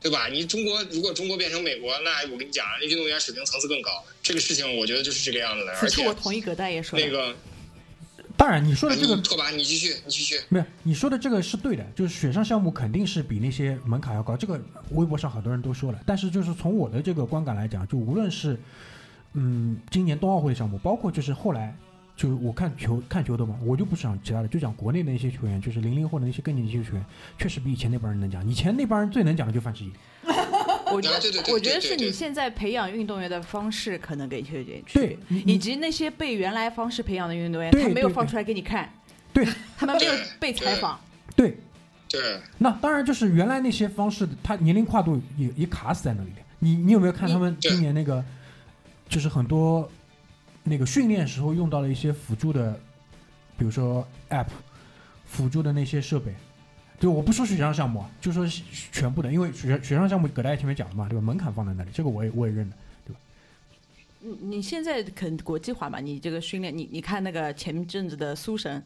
[0.00, 0.28] 对吧？
[0.28, 4.02] 你中国如果中国变成美国，那我跟你讲，那运动员水平层次更高。
[4.22, 5.72] 这个事情我觉得就是这个样子的。
[5.72, 7.34] 而且我同意葛大爷说那个，
[8.36, 10.40] 当然你说的这个拓跋，你继续，你继续。
[10.48, 14.36] 没有，你说的这个是对的，就是雪上项目肯定是比那些门槛要高。
[14.36, 14.60] 这个
[14.90, 18.58] 微博上很多人都说了，但是就是从我的这个观感来讲，就无论是。
[19.36, 21.76] 嗯，今年冬奥会的项目，包括就是后来，
[22.16, 27.04] 就我看球看球的嘛，我就不讲其他的，就讲国内的一些球员，就是零零后的那些更年轻的球员，
[27.36, 28.48] 确实比以前那帮人能讲。
[28.48, 29.92] 以前那帮人最能讲的就范志毅。
[30.94, 38.92] 我觉得，我觉得是你现在培养运动员的方式可能跟以前有点区别，以及那些被原来方式培养的运动员，他没有放出来给你看，
[39.32, 41.00] 对，他们没有被采访，
[41.34, 41.58] 对，
[42.08, 42.40] 对。
[42.58, 46.36] 那当然就是原来那些方式，他年龄跨度也也卡死在那里的。
[46.60, 48.24] 你你有没有看他们今年那个？
[49.06, 49.88] 就是很多
[50.62, 52.72] 那个训练时候用到了一些辅助的，
[53.56, 54.46] 比如说 App
[55.26, 56.34] 辅助的那些设备，
[57.00, 58.46] 就我不说水上项目，就说
[58.92, 61.20] 全部的，因为雪雪上项目葛大爷前面讲了嘛，对吧？
[61.20, 62.76] 门槛放在那里，这个我也我也认的，
[63.06, 63.18] 对吧？
[64.20, 65.98] 你你现在肯国际化嘛？
[66.00, 68.82] 你这个训练，你你看那个前阵子的苏神。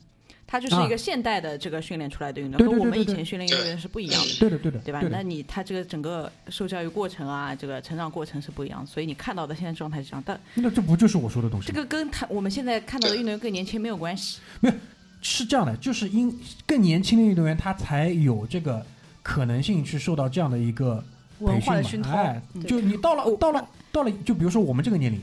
[0.51, 4.37] 他就是一个现代的这个训练出来的运动，跟我们以前训练运动员是不一样的。
[4.41, 5.03] 对的，对的，对吧？
[5.11, 10.23] 那你他这个整个受教育过程啊，这个成长过程是不一样，所以你看到的现在状态是这样。
[10.25, 11.67] 但那这不就是我说的东西？
[11.69, 14.41] 这个跟他我们现在看到的运动员更年轻没有关系。
[14.61, 14.75] 没有，
[15.21, 18.85] 是这样的，就是因更年轻的运动员，他才有这个
[19.23, 21.03] 可能性去受到这样的一个
[21.41, 22.16] 文化的熏陶。
[22.16, 25.21] 哎，就你到了到了到了，就比如说我们这个年龄，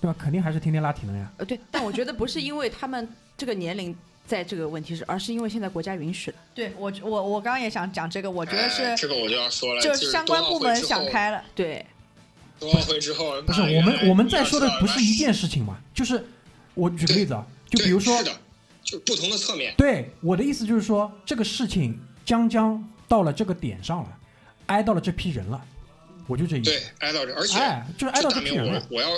[0.00, 0.16] 对吧？
[0.18, 1.30] 肯定还是天天拉体能呀。
[1.36, 3.96] 呃，对，但我觉得不是因为他们这个年龄。
[4.26, 6.36] 在这个问题是，而是因为现在国家允许了。
[6.52, 11.40] 对我，我我刚刚也想讲这个，我觉得是这个我就要说了，就是相关部门想开了。
[11.54, 11.86] 对，
[12.58, 15.78] 冬奥会之后不是我们我们在说的不是一件事情嘛？
[15.94, 16.26] 就是
[16.74, 18.20] 我举个例子啊，就比如说，
[18.86, 19.74] 就不同的侧面。
[19.76, 24.18] 对，我的意思就是说，这个事情将将到了这个点上了，
[24.66, 25.62] 挨到了这批人了，
[26.26, 26.70] 我就这意思。
[26.70, 27.58] 对，挨到这，而且
[27.98, 28.86] 就是挨到这批人了。
[28.90, 29.10] 我要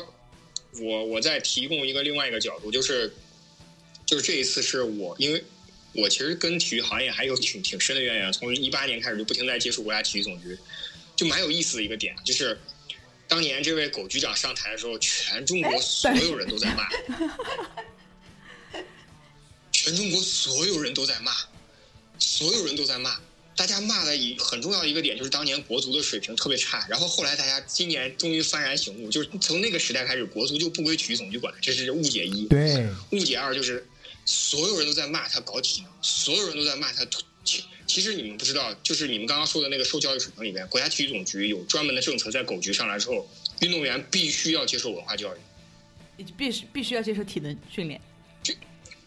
[0.81, 3.13] 我我再提供一个另外一个角度，就是
[4.07, 5.45] 就是这一次是我，因为
[5.93, 10.57] 我其实跟体育行业还有挺挺深的渊源，从一八年开始就不停在接触国家体育总局，
[11.15, 12.59] 就蛮有意思的一个点，就是
[13.27, 16.89] 当年这位狗局长上台的时候，全中国所有人都在骂，
[19.89, 21.33] 全中国所有人都在骂，
[22.19, 23.19] 所有人都在骂。
[23.57, 32.47] 大家骂的一很重要一个点就是当年国足的水平特别差，然后后来大家今年终于幡然醒悟，就是从那个时代开始，国足就不归体育总局管，这是误解一。
[32.49, 33.85] 对，误解二就是
[34.27, 37.03] 所有人都在骂他搞体能，所有人都在骂他。
[37.43, 43.27] 其其实你们不知道，就是你们刚刚说的那个受教育水平里面，国家体育总局有专门的政策，在狗局上来之后，
[43.61, 47.99] 运动员必须要接受文化教育，必须必须要接受体能训练，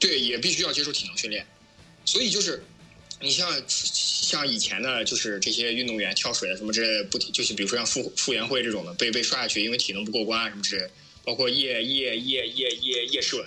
[0.02, 1.48] 对，也必须要接受体能训练，
[2.04, 2.62] 所以就是。
[3.24, 10.90] 你像像以前的，就是这些运动员跳水啊什么之类的，不就是比如说像傅傅园慧这种的，被被刷下去，因为体能不过关啊什么之类，
[11.24, 13.46] 包括叶叶叶叶叶叶诗文，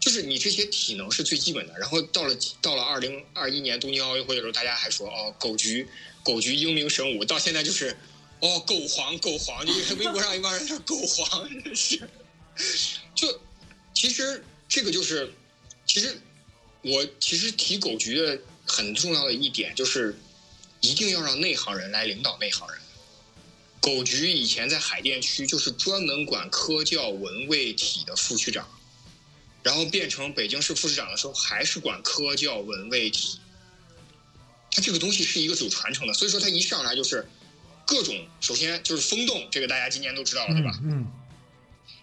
[0.00, 1.78] 就是你这些体能是最基本的。
[1.78, 5.86] 然后到了到了二零二一年东京奥运会的时候，大家还说哦狗局
[6.24, 7.96] 狗局英明神武，到现在就是
[8.40, 12.00] 哦狗皇狗皇，就是微博上一帮人叫狗皇，真是。
[13.14, 13.40] 就
[13.94, 15.32] 其实这个就是
[15.88, 16.16] 其实
[16.82, 18.38] 我其实提狗局的。
[18.70, 20.14] 很重要的一点就是，
[20.82, 22.78] 一定要让内行人来领导内行人。
[23.80, 28.68] 狗局以前在海淀区就是专门管科教文卫体的副区长，
[29.62, 33.40] 然后变成北京市副市长的时候还是管科教文卫体。
[34.70, 37.26] 他这个东西是一个有传承的，所以说他一上来就是
[37.86, 40.78] 各种，首先就是风洞，这个大家今年都知道了，对吧？
[40.84, 41.10] 嗯。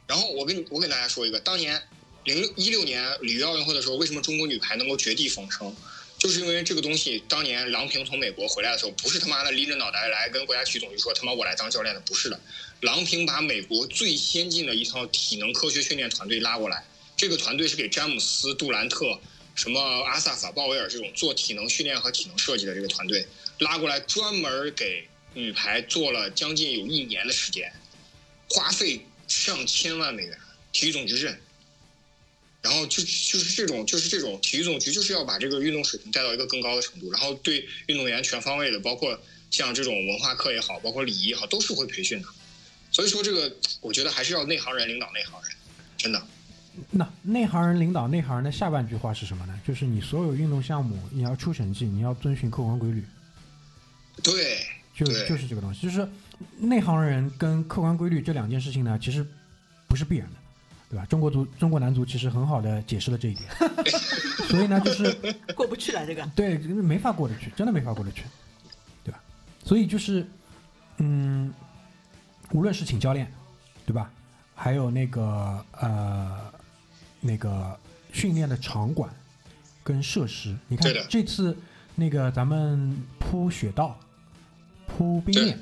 [0.07, 1.79] 然后我跟你我跟大家说一个，当年
[2.26, 5.73] 零一六年里约奥运会的时候，为什么中国女排能够绝地逢生？
[6.17, 12.39] 就是因为这个东西，当年郎平从美国回来的时候，不是他妈的拎着脑袋来跟国家体育总局说他妈我来当教练的，不是的。
[12.82, 16.84] 郎平把美国最先进的一套体能科学训练团队拉过来，
[17.15, 19.19] 这个团队是给詹姆斯、杜兰特、
[19.53, 23.28] 什么阿萨法、鲍威尔这种做体能训练和体能设计的这个团队
[23.59, 27.71] 拉过来，专门给女排做了将近有一年的时间，
[28.49, 30.36] 花费上千万美元，
[30.71, 31.39] 体育总局认。
[32.66, 39.16] 然后就就是这种就是这种体育总局就是要把这个运动水平带到一个更高的程度，然后对运动员全方位的，包括
[39.51, 42.28] 像这种文化课也好，包括礼仪也好，都是会培训的。
[42.89, 45.51] 所以说这个我觉得还是要内行人领导内行人，
[45.95, 46.26] 真的。
[46.89, 49.61] 那内行人领导内行人的下半句话是什么呢？
[49.68, 53.03] 就是你所有运动项目你要出成绩，你要遵循客观规律。
[54.24, 56.07] 对，就就是这个东西，就是
[56.57, 59.24] 内行人跟客观规律这两件事情呢，其实
[59.88, 60.39] 不是必然的。
[60.89, 61.05] 对吧？
[61.07, 63.49] 中国足中国男足其实很好的解释了这一点，
[64.47, 65.11] 所以呢，就是
[65.55, 66.25] 过不去了这个。
[66.36, 68.23] 对，没法过得去，真的没法过得去，
[69.03, 69.19] 对吧？
[69.63, 70.25] 所以就是，
[70.97, 71.51] 嗯，
[72.51, 73.31] 无论是请教练，
[73.86, 74.11] 对吧？
[74.53, 76.53] 还有那个呃，
[77.19, 77.77] 那个
[78.13, 79.09] 训练的场馆
[79.83, 81.57] 跟设施，你看这次
[81.95, 83.99] 那个咱们铺雪道、
[84.88, 85.59] 铺冰面，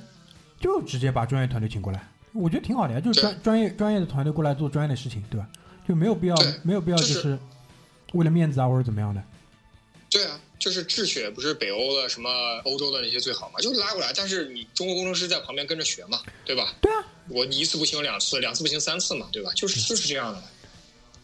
[0.60, 2.04] 就直接把专业团队请过来。
[2.34, 5.48] 我觉得挺好的呀，就是专专业专业的团队过来做专业的事情，对吧？
[5.88, 7.38] 就没有必要没有必要就是
[8.14, 9.22] 为了面子啊或者怎么样的。
[10.10, 12.30] 对啊，就是智雪不是北欧的什么
[12.66, 16.74] 欧洲的那些最好嘛，就是拉过来，但是你中国工程师在旁边跟着学嘛，对吧？
[16.80, 19.52] 对啊，我一次不行两次，两次不行三次嘛，对吧？
[19.56, 20.42] 就是就是这样的。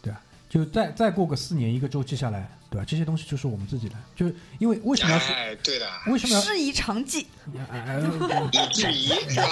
[0.02, 2.84] 对啊，就再再过个四年一个周期下来，对吧？
[2.86, 7.26] 这些东西就是我们自己的，就是因为为什么要哎，对的，为什么要适宜长技？
[8.72, 9.48] 质疑是吧？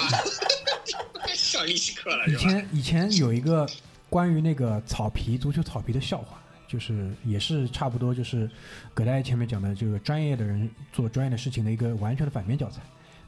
[1.35, 2.25] 上历史课了。
[2.27, 3.67] 以前以前有一个
[4.09, 8.49] 关于那个草皮足球草皮的笑话，就是也是差不多就是
[8.93, 12.81] 葛大爷前面讲的这个专业的人做专业的事情的一个完全的反面教材，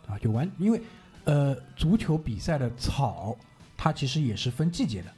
[0.08, 0.82] 啊，就完因为
[1.26, 3.38] 呃足球比赛的草
[3.78, 5.12] 它其实也是分季节的，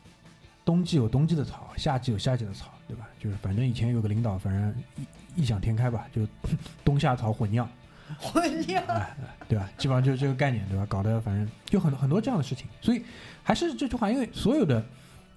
[0.66, 3.08] 冬季有冬季的草，夏季有夏季的草，对吧？
[3.20, 6.28] 就是反正以前有个领导，反正异异想天开吧，就
[6.84, 7.68] 冬夏草混酿。
[8.20, 8.84] 混酿，
[9.48, 9.70] 对吧？
[9.78, 10.86] 基本上就是这个概念，对吧？
[10.88, 13.02] 搞得反正就很很多这样的事情，所以
[13.42, 14.86] 还是这句话，因为所有的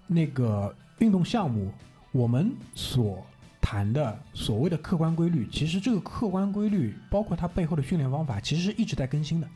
[0.08, 1.72] 那个运动项目，
[2.10, 3.24] 我们所
[3.60, 9.48] 谈的所谓的客观规律，其实这个客观规律包括它背后的训练方法，其实是一直在更新的。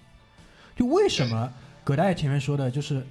[0.77, 3.05] 就为什么葛大爷前面说的，就是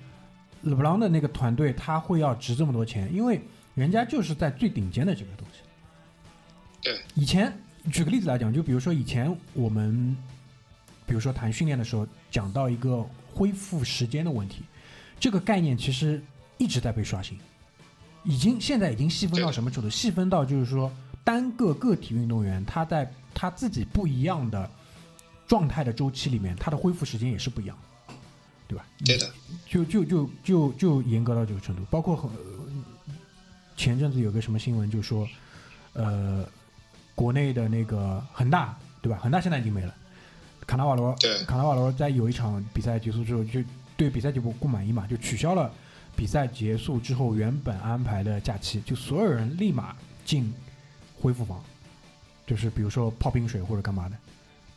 [0.62, 3.14] 勒布朗的那个团队他会要值这么多钱？
[3.14, 3.40] 因为
[3.80, 5.60] 人家就是在最顶尖的这个东西。
[6.82, 7.52] 对，以前。
[7.94, 10.16] 举个例子来讲，就比如说以前我们，
[11.08, 13.04] 比如说谈训练的时候，讲到一个
[13.34, 14.64] 恢复时间的问题，
[15.18, 16.22] 这个概念其实
[16.58, 17.40] 一直在被刷新，
[18.26, 19.90] 已经现在已经细分到什么程度？
[19.90, 20.92] 细分到就是说，
[21.24, 24.70] 单个个体运动员他在他自己不一样的
[25.48, 27.76] 状态的周期里面，他的恢复时间也是不一样。
[28.68, 28.86] 对吧？
[29.06, 29.32] 对的，
[29.68, 32.30] 就就就就就严格到这个程度，包括很
[33.80, 35.26] 前阵子有个什么新闻，就说
[35.94, 36.46] 呃，
[37.16, 39.18] 国内的那个恒大，对吧？
[39.20, 39.96] 恒大现在已经没了，
[40.68, 43.64] 卡纳瓦罗，对，卡纳瓦罗在有一场比赛结束之后，就
[43.96, 45.74] 对比赛结果不满意嘛，就取消了
[46.14, 50.54] 比赛结束之后原本安排的假期，就所有人立马进
[51.18, 51.64] 恢复房，
[52.46, 54.18] 就是比如说泡冰水或者干嘛的，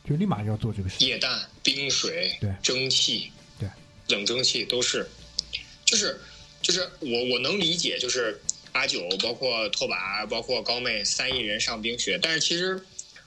[0.05, 1.05] 就立马就要做这个事。
[1.05, 1.29] 液氮、
[1.61, 2.55] 冰水、对。
[2.63, 3.29] 蒸汽、
[3.59, 3.69] 对。
[4.07, 5.05] 冷蒸汽都是，
[5.83, 6.17] 就是
[6.61, 8.39] 就是我我能理解，就是
[8.73, 12.79] 阿九包括拓跋包括高妹三亿人上冰雪，但是其实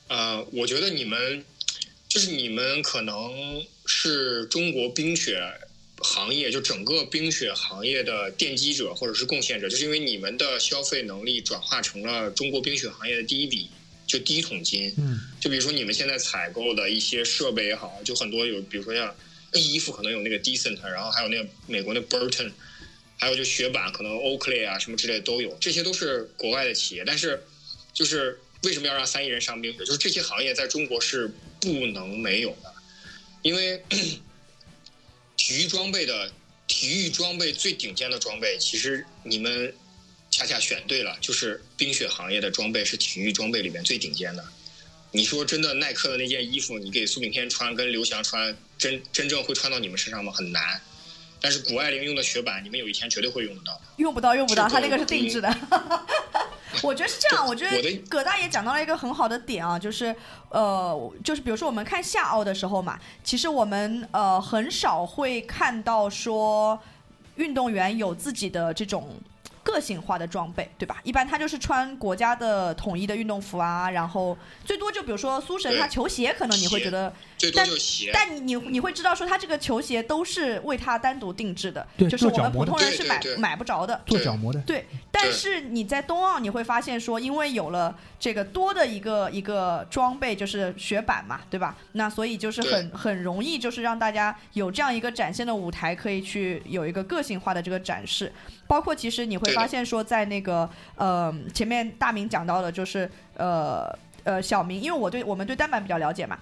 [0.09, 1.45] 呃，我觉得你们
[2.09, 5.43] 就是你们可能是中国冰雪
[5.99, 13.69] 行业就整个冰雪行业的奠基者或者是贡献者，就是因为你们的消费能力转化成了中国冰雪行业的第一笔
[14.07, 14.93] 就第一桶金。
[14.99, 19.15] 嗯，就比如说你们现在采购的一些设备也好，就很多有，比如说像
[19.53, 22.53] 衣服可能有那个 Decent，然后还有那个美国那 Burton，
[23.19, 27.43] 还有就雪板可能 Oakley 啊什么之类都有，这些都是国外的企业，但是
[27.93, 29.79] 就是为什么要让三亿人上冰雪？
[29.81, 32.75] 就是这些行业在中国是不能没有的，
[33.43, 33.83] 因为
[35.37, 36.31] 体育装备的
[36.67, 39.75] 体育装备最顶尖的装备，其实你们
[40.31, 44.45] 恰恰选对了，就是冰雪行业的装备是体育装备里面最顶尖的。
[45.13, 50.31] 你说真的，耐克的那件衣服，你给苏炳添穿，跟刘翔穿，真真正会穿到你们身上吗？
[50.33, 50.79] 很难。
[51.47, 53.81] 但是谷爱凌用的雪板，你们有一天绝对会用得到。
[53.99, 55.49] 用不到，用不到，是他那个是定制的。
[56.83, 60.13] 我觉得是这样，我觉得葛大爷讲到了一个很好的点啊，就是
[60.49, 66.77] 呃，就是比如说我们看夏奥的时候嘛，其实我们呃很少会看到说
[67.37, 69.09] 运动员有自己的这种。
[69.67, 71.01] 个性化的装备，对吧？
[71.03, 78.13] 一般他就是穿国家的统一的运动服啊，然后最多就比如说苏神他球鞋，可能你会觉得最多就鞋。
[78.15, 84.01] 但你你你会知道说，他这个球鞋都是为他单独定制的，就是我们普通人是买买不着的。
[84.07, 91.77] 做角膜的，对，但是你在冬奥你会发现说，因为有了这个多的一个一个装备，就是雪板嘛，对吧？
[91.93, 98.33] 那所以就是很很容易，就是让大家有这样一个展现的舞台，可以去有一个个性化的这个展示。
[98.67, 103.87] 包括其实你会发现说，在那个呃前面大明讲到的，就是呃
[104.25, 106.39] 呃小明，因为我对我们对单板比较了解嘛。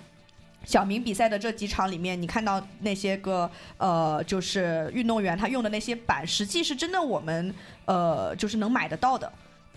[0.64, 7.54] 小明比赛的这几场里面，你看到那些个呃，就是运动员他用的那些板，实际是真的我们
[7.84, 9.30] 呃，就是能买得到的。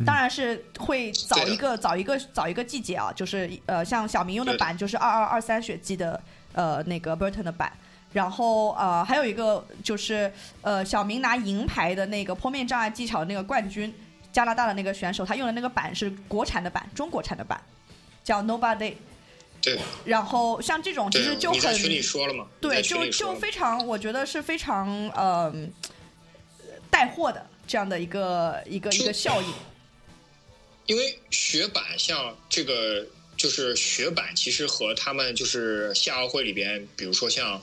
[0.05, 6.21] 当然是会早一个早一个早一个季节啊，就是呃，像小明用的板就是二二二三雪季的
[6.53, 7.73] 呃那个 Burton 的板，
[8.13, 10.31] 然后呃还有一个就是
[10.61, 13.93] 呃小明拿银牌的那个坡面障碍技巧的那个冠军，
[14.31, 17.61] 加拿大的那个选手，他用的那个板是国产的板，中国产的板，
[18.23, 18.95] 叫 Nobody。
[19.59, 22.47] 对然后像这种其实，就很你在群里说了吗？
[22.61, 25.51] 对，就就非常，我觉得是非常呃
[26.91, 29.53] 带货的这样的一个一个一个效应。
[30.85, 33.05] 因为雪板像这个，
[33.35, 37.59] 就是雪板，其实和他们就是夏奥会里边，比如说像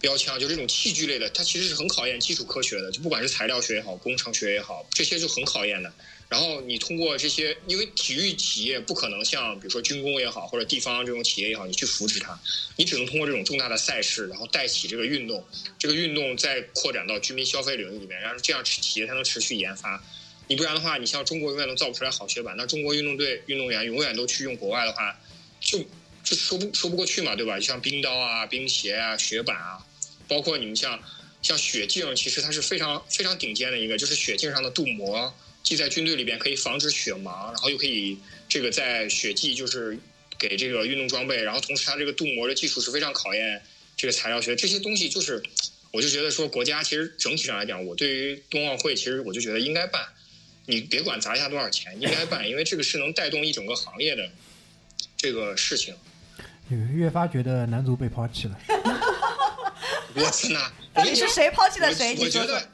[0.00, 5.92] 标枪，就这种器具类的，它其实是很考验基础科学的，就不管是材料学也好，工程学也好，这些就很考验的。
[6.28, 12.40] 然后你通过这些，因为体育企业不可能像比如说军工也好，或者地方这种企业也好，你去扶持它，
[12.76, 15.44] 你只能通过这种重大的赛事，然后带起这个运动，
[15.78, 20.02] 这个运动再扩展到居民消费领域里面，然后这样企业才能持续研发。
[20.46, 25.20] 你不然的话，你像中国永远都造不出来好雪板，那中国运动队运动员永远都去用国外的话，
[25.60, 25.78] 就
[26.22, 27.56] 就说不说不过去嘛，对吧？
[27.58, 29.84] 就像冰刀啊、冰鞋啊、雪板啊，
[30.30, 30.98] 包括你们像
[31.42, 38.16] 像雪镜，其实它是非常非常顶尖的一个，就是雪镜上的镀膜，既在军队里边可以防止雪盲，然后又可以
[38.48, 39.98] 这个在雪季就是
[40.38, 43.60] 给这个运动装备，然后同时它这个镀膜的技术是非常考验
[43.96, 45.42] 这个材料学，这些东西就是，
[45.90, 50.06] 我就觉得说国家其实整体上来讲，我对于冬奥会其实我就觉得应该办。
[50.66, 54.30] 你别管砸下多少钱，应该办，因为这个是能带动一整个行业的
[55.16, 55.92] 这个事情。
[56.70, 58.56] 这个越发觉得男足被抛弃了。
[60.14, 60.72] 我天哪！
[60.94, 62.16] 到底是谁抛弃了谁？
[62.18, 62.68] 我觉得，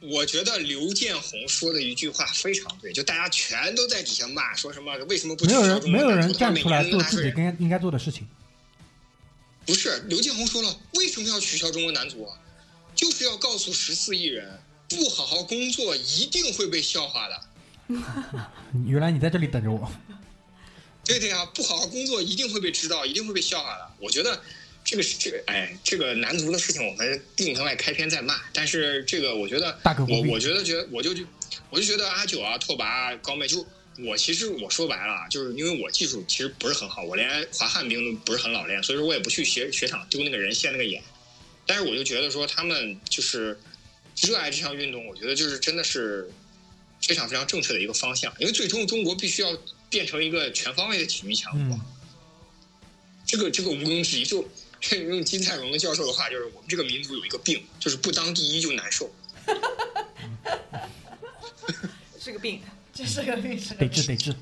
[0.00, 8.26] 我觉得刘建宏说的一句话非常对，就大家全都在底下骂，说什么为什么不没有取消中人没有国男足人站出来做自己该应该做的事情。
[9.66, 12.36] 不是刘建宏说了，为什么要取消中国男足啊？
[12.94, 17.40] 就是要告诉十四亿人，不好好工作一定会被笑话的。
[18.86, 19.90] 原来你在这里等着我。
[21.04, 23.90] 对的呀，不好好工作一定会被知道，一定会被笑话的。
[23.98, 24.40] 我觉得
[24.90, 28.40] 这个是这个，哎，这个男足的事情我们定腾外开篇再骂。
[28.52, 31.14] 但是这个我觉得，大可我我觉得觉得我就
[31.70, 33.64] 我就觉得阿九啊、拓跋啊、高妹，就
[34.04, 41.00] 我其实我说白了啊，就是因为我技术其实不是很好，我连滑旱冰都不是很老练，所以说我也不去雪雪场丢那个人现那个眼。
[41.66, 43.56] 但是我就觉得说他们就是
[44.16, 46.28] 热爱这项运动，我觉得就是真的是
[47.00, 49.56] 非常非常正确的一个方向，因为最终中国必须要
[49.88, 51.78] 变成一个全方位的体育强国，
[53.24, 54.24] 这个这个毋庸置疑。
[54.24, 54.44] 就
[55.08, 59.10] 用金泰荣教授的话，就是我们这个民族有一个病，就是不当第一就难受。
[62.18, 62.60] 是个病，
[62.92, 64.34] 这是个病，得治得治。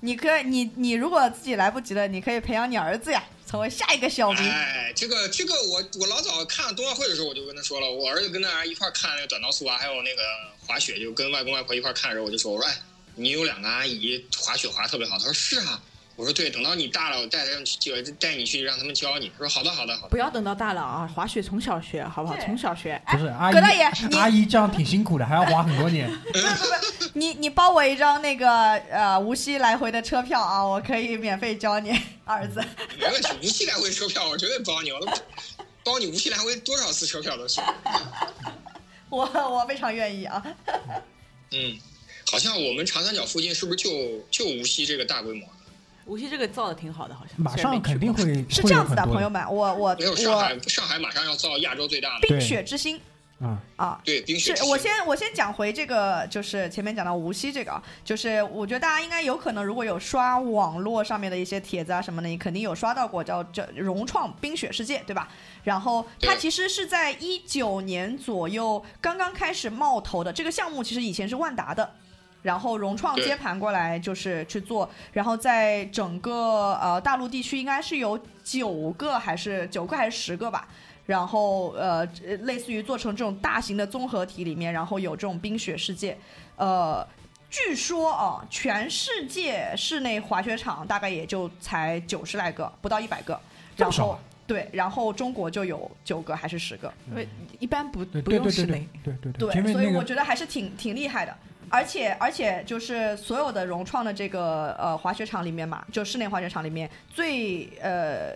[0.00, 4.42] 你可以，你你如果自己来不及了，你可以培养你儿子呀，成为下一个小明。
[4.42, 10.22] 哎，这个这个，我我老早看冬奥会的时候，我就跟他说了，我儿子跟那一块看那个短道速滑，还有那个
[10.66, 12.80] 滑雪，就跟外公外婆一块看的时候，我就说，我说，哎，
[13.14, 15.18] 你有两个阿姨滑雪滑特别好。
[15.18, 15.82] 他说是啊。
[16.16, 19.30] 我说对，等到你大了，我带他们去，带你去，让他们教你。
[19.30, 20.08] 他说好的，好的，好的。
[20.10, 22.36] 不要等到大了啊，滑雪从小学，好不好？
[22.44, 23.00] 从小学。
[23.06, 23.84] 不是阿姨，葛大爷，
[24.18, 26.10] 阿姨这样挺辛苦的，还要滑很多年。
[26.10, 28.50] 不不不，你你包我一张那个
[28.90, 32.62] 呃无锡来回的车票啊，我可以免费教你儿子。
[32.98, 35.06] 没问题，无锡来回车票我绝对包你，我都
[35.82, 37.64] 包你无锡来回多少次车票都行。
[39.08, 40.42] 我我非常愿意啊。
[41.52, 41.78] 嗯，
[42.30, 43.90] 好像我们长三角附近是不是就
[44.30, 45.48] 就无锡这个大规模？
[46.10, 53.00] 无锡这个造的挺好的，好像马上肯定会 是这样子的，朋友们，我我没有上海，上海马上要造亚洲最大的冰雪之星
[53.40, 54.56] 啊啊，对冰雪。
[54.56, 65.28] 是我先我先讲回这个，就是前面讲到无锡这个，就是我觉得大家应该有可能如果有刷网络上面的一些帖子啊什么的，你肯定有刷到过叫叫融创冰雪世界，对吧？
[65.62, 71.94] 然后它其实是在一九年左右刚刚开始冒头的这个项目，其实以前是万达的。
[72.42, 80.66] 然后融创接盘过来就是去做，然后在整个呃大陆地区应该是有九个还是九个还是十个吧，
[81.04, 82.04] 然后呃
[82.42, 86.16] 类似于做成这种大型的综合体里面，然后有这种冰雪世界，
[86.56, 87.06] 呃，
[87.50, 93.38] 据说啊全世界室内滑雪场大概也就才九十来个，不到一百个，
[93.76, 97.28] 然后对，然后中国就有九个还是十个，因为
[97.58, 101.36] 一般不不用室内，对对对，所以我觉得还是挺挺厉害的。
[101.70, 108.34] 而且而且就是所有的融创的这个呃滑雪场里面嘛，就室内滑雪场里面最呃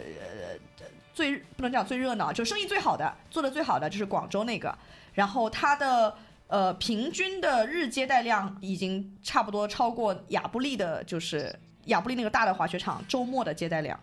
[1.13, 4.73] 最不能讲最热闹，就生意最好的，做的最好的就是广州那个。
[5.13, 6.15] 然后它的
[6.47, 11.55] 呃平均的日接待量已经差不多超过亚布力的，就是
[11.87, 13.99] 亚布力那个大的滑雪场周末的接待量，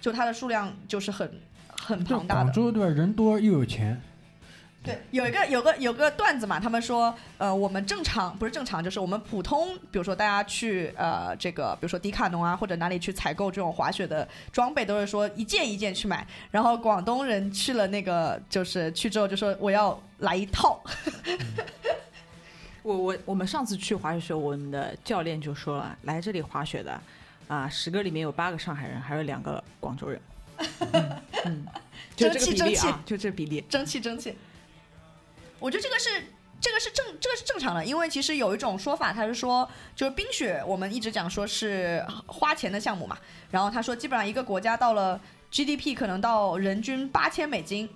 [0.00, 1.40] 就它的数量就是很
[1.70, 2.42] 很庞大的。
[2.44, 2.88] 广州对吧？
[2.88, 4.00] 人多又有钱。
[4.84, 16.26] 对，有一个有个有个段子嘛，他们说，呃，我们正常不是正常，就是我们普通，比如说大家去呃这个，比如说迪卡侬啊或者哪里去采购这种滑雪的装备，都是说一件一件去买。
[16.50, 20.82] 然后广东人去了那个，就是去之后就说我要来一套。
[22.82, 27.00] 我我我们上次去滑雪时候，我们的教练就说了，来这里滑雪的
[27.46, 30.20] 啊，十个里面有八个上海人，还有两个广州人。
[31.44, 31.64] 嗯，
[32.16, 34.36] 就这个比例啊，就这比例，争气争气。
[35.62, 36.10] 我觉得这个是
[36.60, 43.16] 这个是正这个是正常的，因为其实有一种说法，他是说就是冰雪，我们一直讲说是花钱的项目嘛。
[43.50, 47.88] 然后他说，基本上一个国家到了 GDP 可能到人均八千美金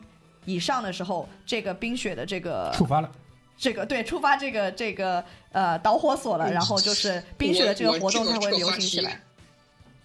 [0.45, 3.11] 以上的时候，这个冰雪的这个触发了，
[3.57, 9.21] 这个对触发这个这个呃导火索了，然后就是冰雪的这个活动才会流行起来。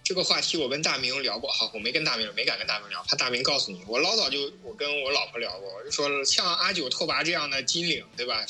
[0.04, 3.80] 这个话题我跟大明聊过哈，我没跟大明没敢跟大明聊，怕大明告诉你。
[3.86, 8.44] 我老早就我跟我老婆聊过，我就说像阿九拓跋这样的金领，对吧？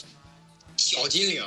[0.76, 1.44] 小金领，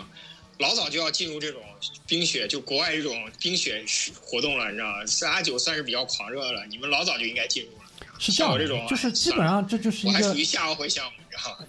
[0.59, 1.61] 老早就要进入这种
[2.07, 3.83] 冰雪，就国外这种冰雪
[4.21, 4.99] 活动了，你知道吗？
[5.33, 7.83] 阿九算是比较狂热了，你们老早就应该进入了。
[8.19, 11.65] 是像我这种，就是基本上这就是一个，我还属于夏奥会项目，你知道吗？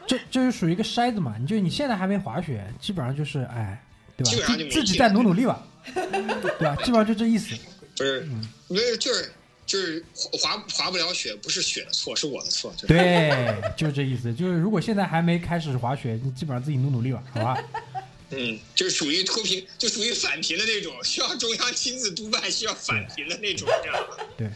[0.08, 1.36] 这这是属于一个筛子嘛？
[1.38, 3.80] 你就你现在还没滑雪，基本上就是哎，
[4.16, 4.30] 对吧？
[4.30, 5.62] 基本上就自己再努努力吧。
[5.94, 6.76] 对吧？
[6.76, 7.54] 基本上就这意思。
[7.96, 8.28] 不是，
[8.68, 9.32] 不是，就是
[9.66, 12.72] 就是滑滑不了雪，不是雪的错，是我的错。
[12.86, 14.32] 对，就是这意思。
[14.32, 17.64] 就是如果现在还没开始滑雪，你基本上自己努努力吧，好吧？
[18.30, 24.06] 嗯，就是属于脱贫，就属于返贫的那种，需要中央亲自督办，需要返贫的那种，这样
[24.36, 24.50] 对，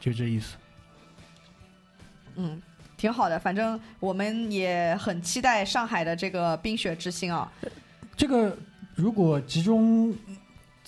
[0.00, 0.54] 就这意思。
[2.34, 2.60] 嗯，
[2.96, 7.52] 挺好的，反正我们也很期待上海的这个冰雪之星啊。
[8.16, 8.58] 这个
[8.96, 10.12] 如果集中。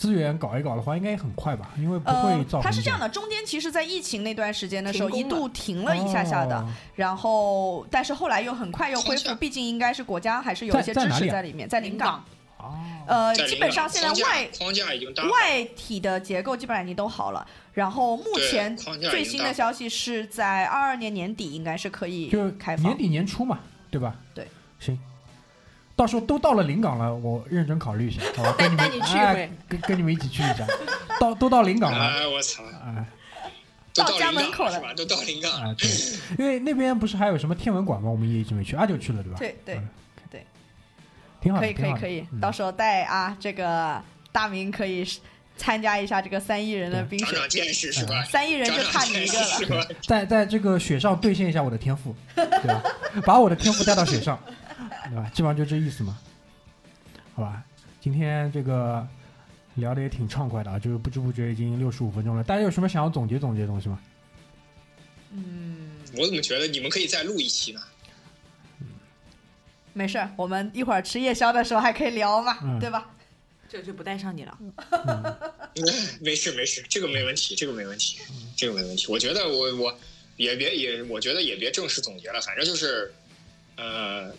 [0.05, 1.71] 资源搞一搞的话，应该也很快吧？
[1.79, 2.63] 因为不会造成。
[2.63, 6.63] 它是这样的，中间其实，在疫情那段时间的时候，一度停了一下下的，
[6.95, 9.35] 然后，但是后来又很快又恢复。
[9.37, 12.23] 毕竟应该是国家还是有一些支持在里面，在临港。
[12.59, 12.75] 哦。
[13.07, 17.47] 呃，基本上现在外框架已经外体的结构基本上已经都好了。
[17.73, 22.87] 然后目前最新的消息是在二二年年底应该是可以开放。
[22.87, 24.15] 年底年初嘛，对吧？
[24.35, 24.47] 对。
[24.79, 24.99] 行。
[25.97, 28.55] 到时候都到了临港了，我认真考虑一下， 好吧？
[28.59, 29.17] 带带你去
[29.69, 30.67] 跟跟你们一起去一下。
[31.21, 32.63] 到都到临港了，哎我操！
[32.85, 33.05] 哎，
[33.95, 34.93] 到家门口了吧？
[34.95, 35.89] 都到临港啊，对，
[36.39, 38.11] 因为那边不是还有什么天文馆吗？
[38.11, 39.39] 我们也一直没去，阿九去了对吧？
[39.39, 39.89] 对对嗯
[40.31, 40.47] 对，
[41.41, 45.07] 挺好的，可以可以可以，嗯到时候带啊这个大明可以
[45.57, 48.25] 参加一下这个三亿人的冰雪见识是吧？
[48.25, 49.27] 三亿人就差你一
[49.67, 49.87] 个了。
[50.03, 52.83] 在在这个雪上兑现一下我的天赋，对吧？
[53.25, 54.37] 把我的天赋带到雪上，
[55.11, 55.31] 对吧？
[55.35, 56.19] 基本上就这意思嘛，
[57.35, 57.63] 好吧？
[58.01, 59.07] 今天这个
[59.75, 62.45] 聊的也挺畅快的啊，就是不知不觉已经六十五分钟了。
[62.45, 64.01] 大家有什么想要总结总结的东西吗？
[65.31, 67.81] 嗯，我怎么觉得你们可以再录一期呢？
[69.93, 73.11] 没事儿，我们一会儿吃夜宵的时候还可以聊嘛，嗯对吧？
[73.69, 74.59] 这就不带上你了。
[76.21, 78.19] 没事没事，这个没问题，这个没问题，
[78.57, 79.07] 这个没问题。
[79.11, 79.99] 我觉得我我
[80.37, 83.13] 也别也，我觉得也别正式总结了，反正就是，
[83.77, 84.33] 呃，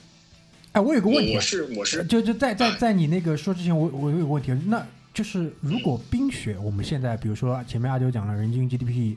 [0.75, 1.37] 哎，我有个问题啊。
[1.37, 2.03] 我，是我是。
[2.03, 2.77] 就就在在啊。
[2.77, 9.15] 在你那个说之前，我我有个问题，那就是如果冰雪，我们现在比如说前面阿九讲了，人均 GDP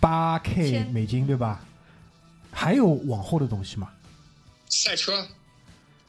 [0.00, 1.64] 八 K 美金，对吧？
[2.50, 3.90] 还有往后的东西吗？
[4.68, 5.24] 赛车，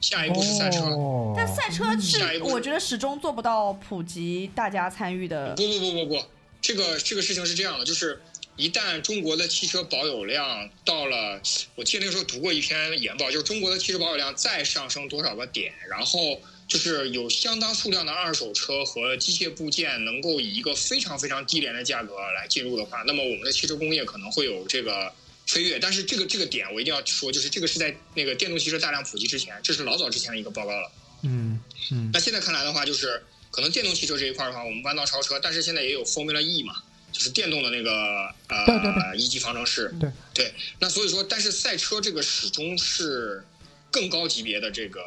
[0.02, 0.86] 下一步是赛车。
[0.86, 6.26] 哦、但赛车是我觉得始终做不到普及大家参与的不不不不不，
[6.60, 8.20] 这个这个事情是这样的，就是
[8.58, 11.42] 一旦中国的汽车保有量到了，
[11.76, 25.14] 我记得那个时候读过一篇研报，就是中国的汽车保有量再上升多少个点，然后就是有相当数量的二手车和机械部件能够以一个非常非常低廉的价格来进入的话，那么我们的汽车工业可能会有这个。
[25.48, 30.92] 飞跃，但是这个这个点我一定要说，就是这个是在那个电动汽车大量普及之前，这是老早之前的一个报告了。
[31.24, 31.58] 嗯
[31.90, 36.84] 嗯那现在看来的话，就是可能电动汽车这一块的话，我们弯道超车，但是现在也有 Formula E 嘛，
[37.18, 39.92] 就是电动的那个呃一级方程式。
[40.00, 43.44] 对对，那所以说，但是赛车这个始终是
[43.90, 45.00] 更高级别的这个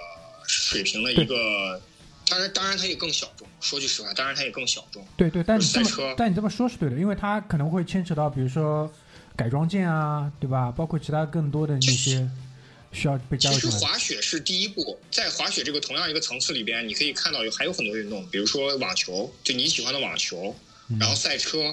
[0.45, 1.81] 水平的一个，
[2.27, 3.47] 当然当然它也更小众。
[3.61, 5.07] 说句实话，当然它也更小众。
[5.17, 8.93] 对对，但你这么赛车但你这么说是对的，因为它可能会牵扯到，比如说
[9.37, 10.73] 改装件啊，对吧？
[10.73, 12.29] 包括其他更多的那些
[12.91, 13.93] 需要被加其实入进来的。
[13.93, 20.57] 滑雪是第一步，在滑雪这个同样一个层次里边，你可以看到有还有很多运动，比如说网球，就你喜欢的网球，
[20.89, 21.73] 嗯然后赛车，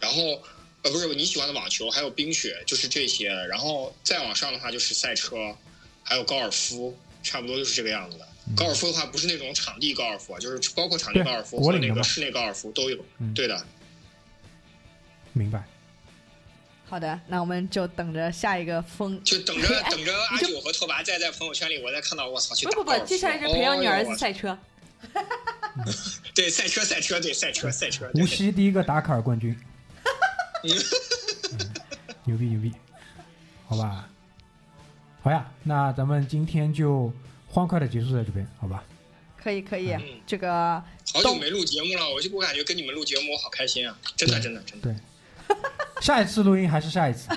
[0.00, 0.42] 然后
[0.82, 3.28] 呃不是你喜欢的网球，还有冰雪，就是这些。
[3.28, 5.54] 然后再往上的话就是赛车，
[6.02, 8.26] 还有高尔夫，差不多就是这个样子的。
[8.56, 13.04] 高尔夫的话不是那种场地高尔夫啊，就是包括场地高尔夫和那个室内高尔夫都有。
[13.18, 13.64] 嗯对的，
[15.32, 15.62] 明白。
[16.88, 19.22] 好的，那我们就等着下一个风。
[19.22, 24.58] 就等着哎等着阿九和拓跋再在朋友圈里，我再看到我操去不不不，接下来就培养你儿子 赛车。
[26.34, 28.10] 对赛车赛车对赛车赛车。
[28.12, 29.56] 对无锡第一个达喀尔冠军，
[30.64, 30.70] 嗯
[31.58, 31.70] 嗯
[32.24, 32.72] 牛逼牛逼，
[33.66, 34.08] 好吧，
[35.22, 37.12] 好呀，那咱们今天就
[37.48, 38.84] 欢快的结束在这边，好吧？
[39.42, 40.82] 可以可以嗯，这个
[41.14, 43.96] 好久没录节目了，我就我感觉跟你们录节目我好开心啊！
[44.16, 44.94] 真的真的真的。
[46.00, 47.28] 下一次录音还是下一次，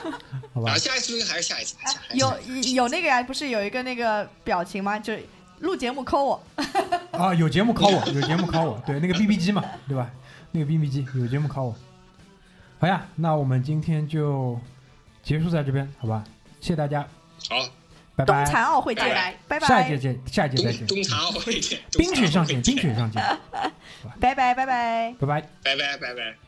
[0.54, 0.78] 好吧啊，？
[0.78, 4.98] 下一次录音还是下一次，下一次有有那个呀，不是有一个那个表情吗？
[4.98, 5.14] 就
[5.60, 6.44] 录节目扣我，
[7.12, 10.10] 啊，有节目扣我，有节目扣我，对，那个 BB 机嘛，对吧？
[10.52, 11.76] 那个 BB 机有节目扣我。
[12.78, 14.58] 好呀，那我们今天就
[15.22, 16.22] 结束在这边，好吧？
[16.60, 17.00] 谢谢大家，
[17.48, 17.56] 好，
[18.14, 18.52] 拜拜冬。
[18.52, 20.96] 残奥会见，拜拜拜，下一届见，下一届再见冬。
[20.96, 23.22] 冬残奥会见，冰雪上见，冬残奥会冰雪上见，
[24.20, 25.14] 拜 拜拜拜。
[25.18, 25.40] 拜拜。
[25.62, 26.45] 拜拜拜拜。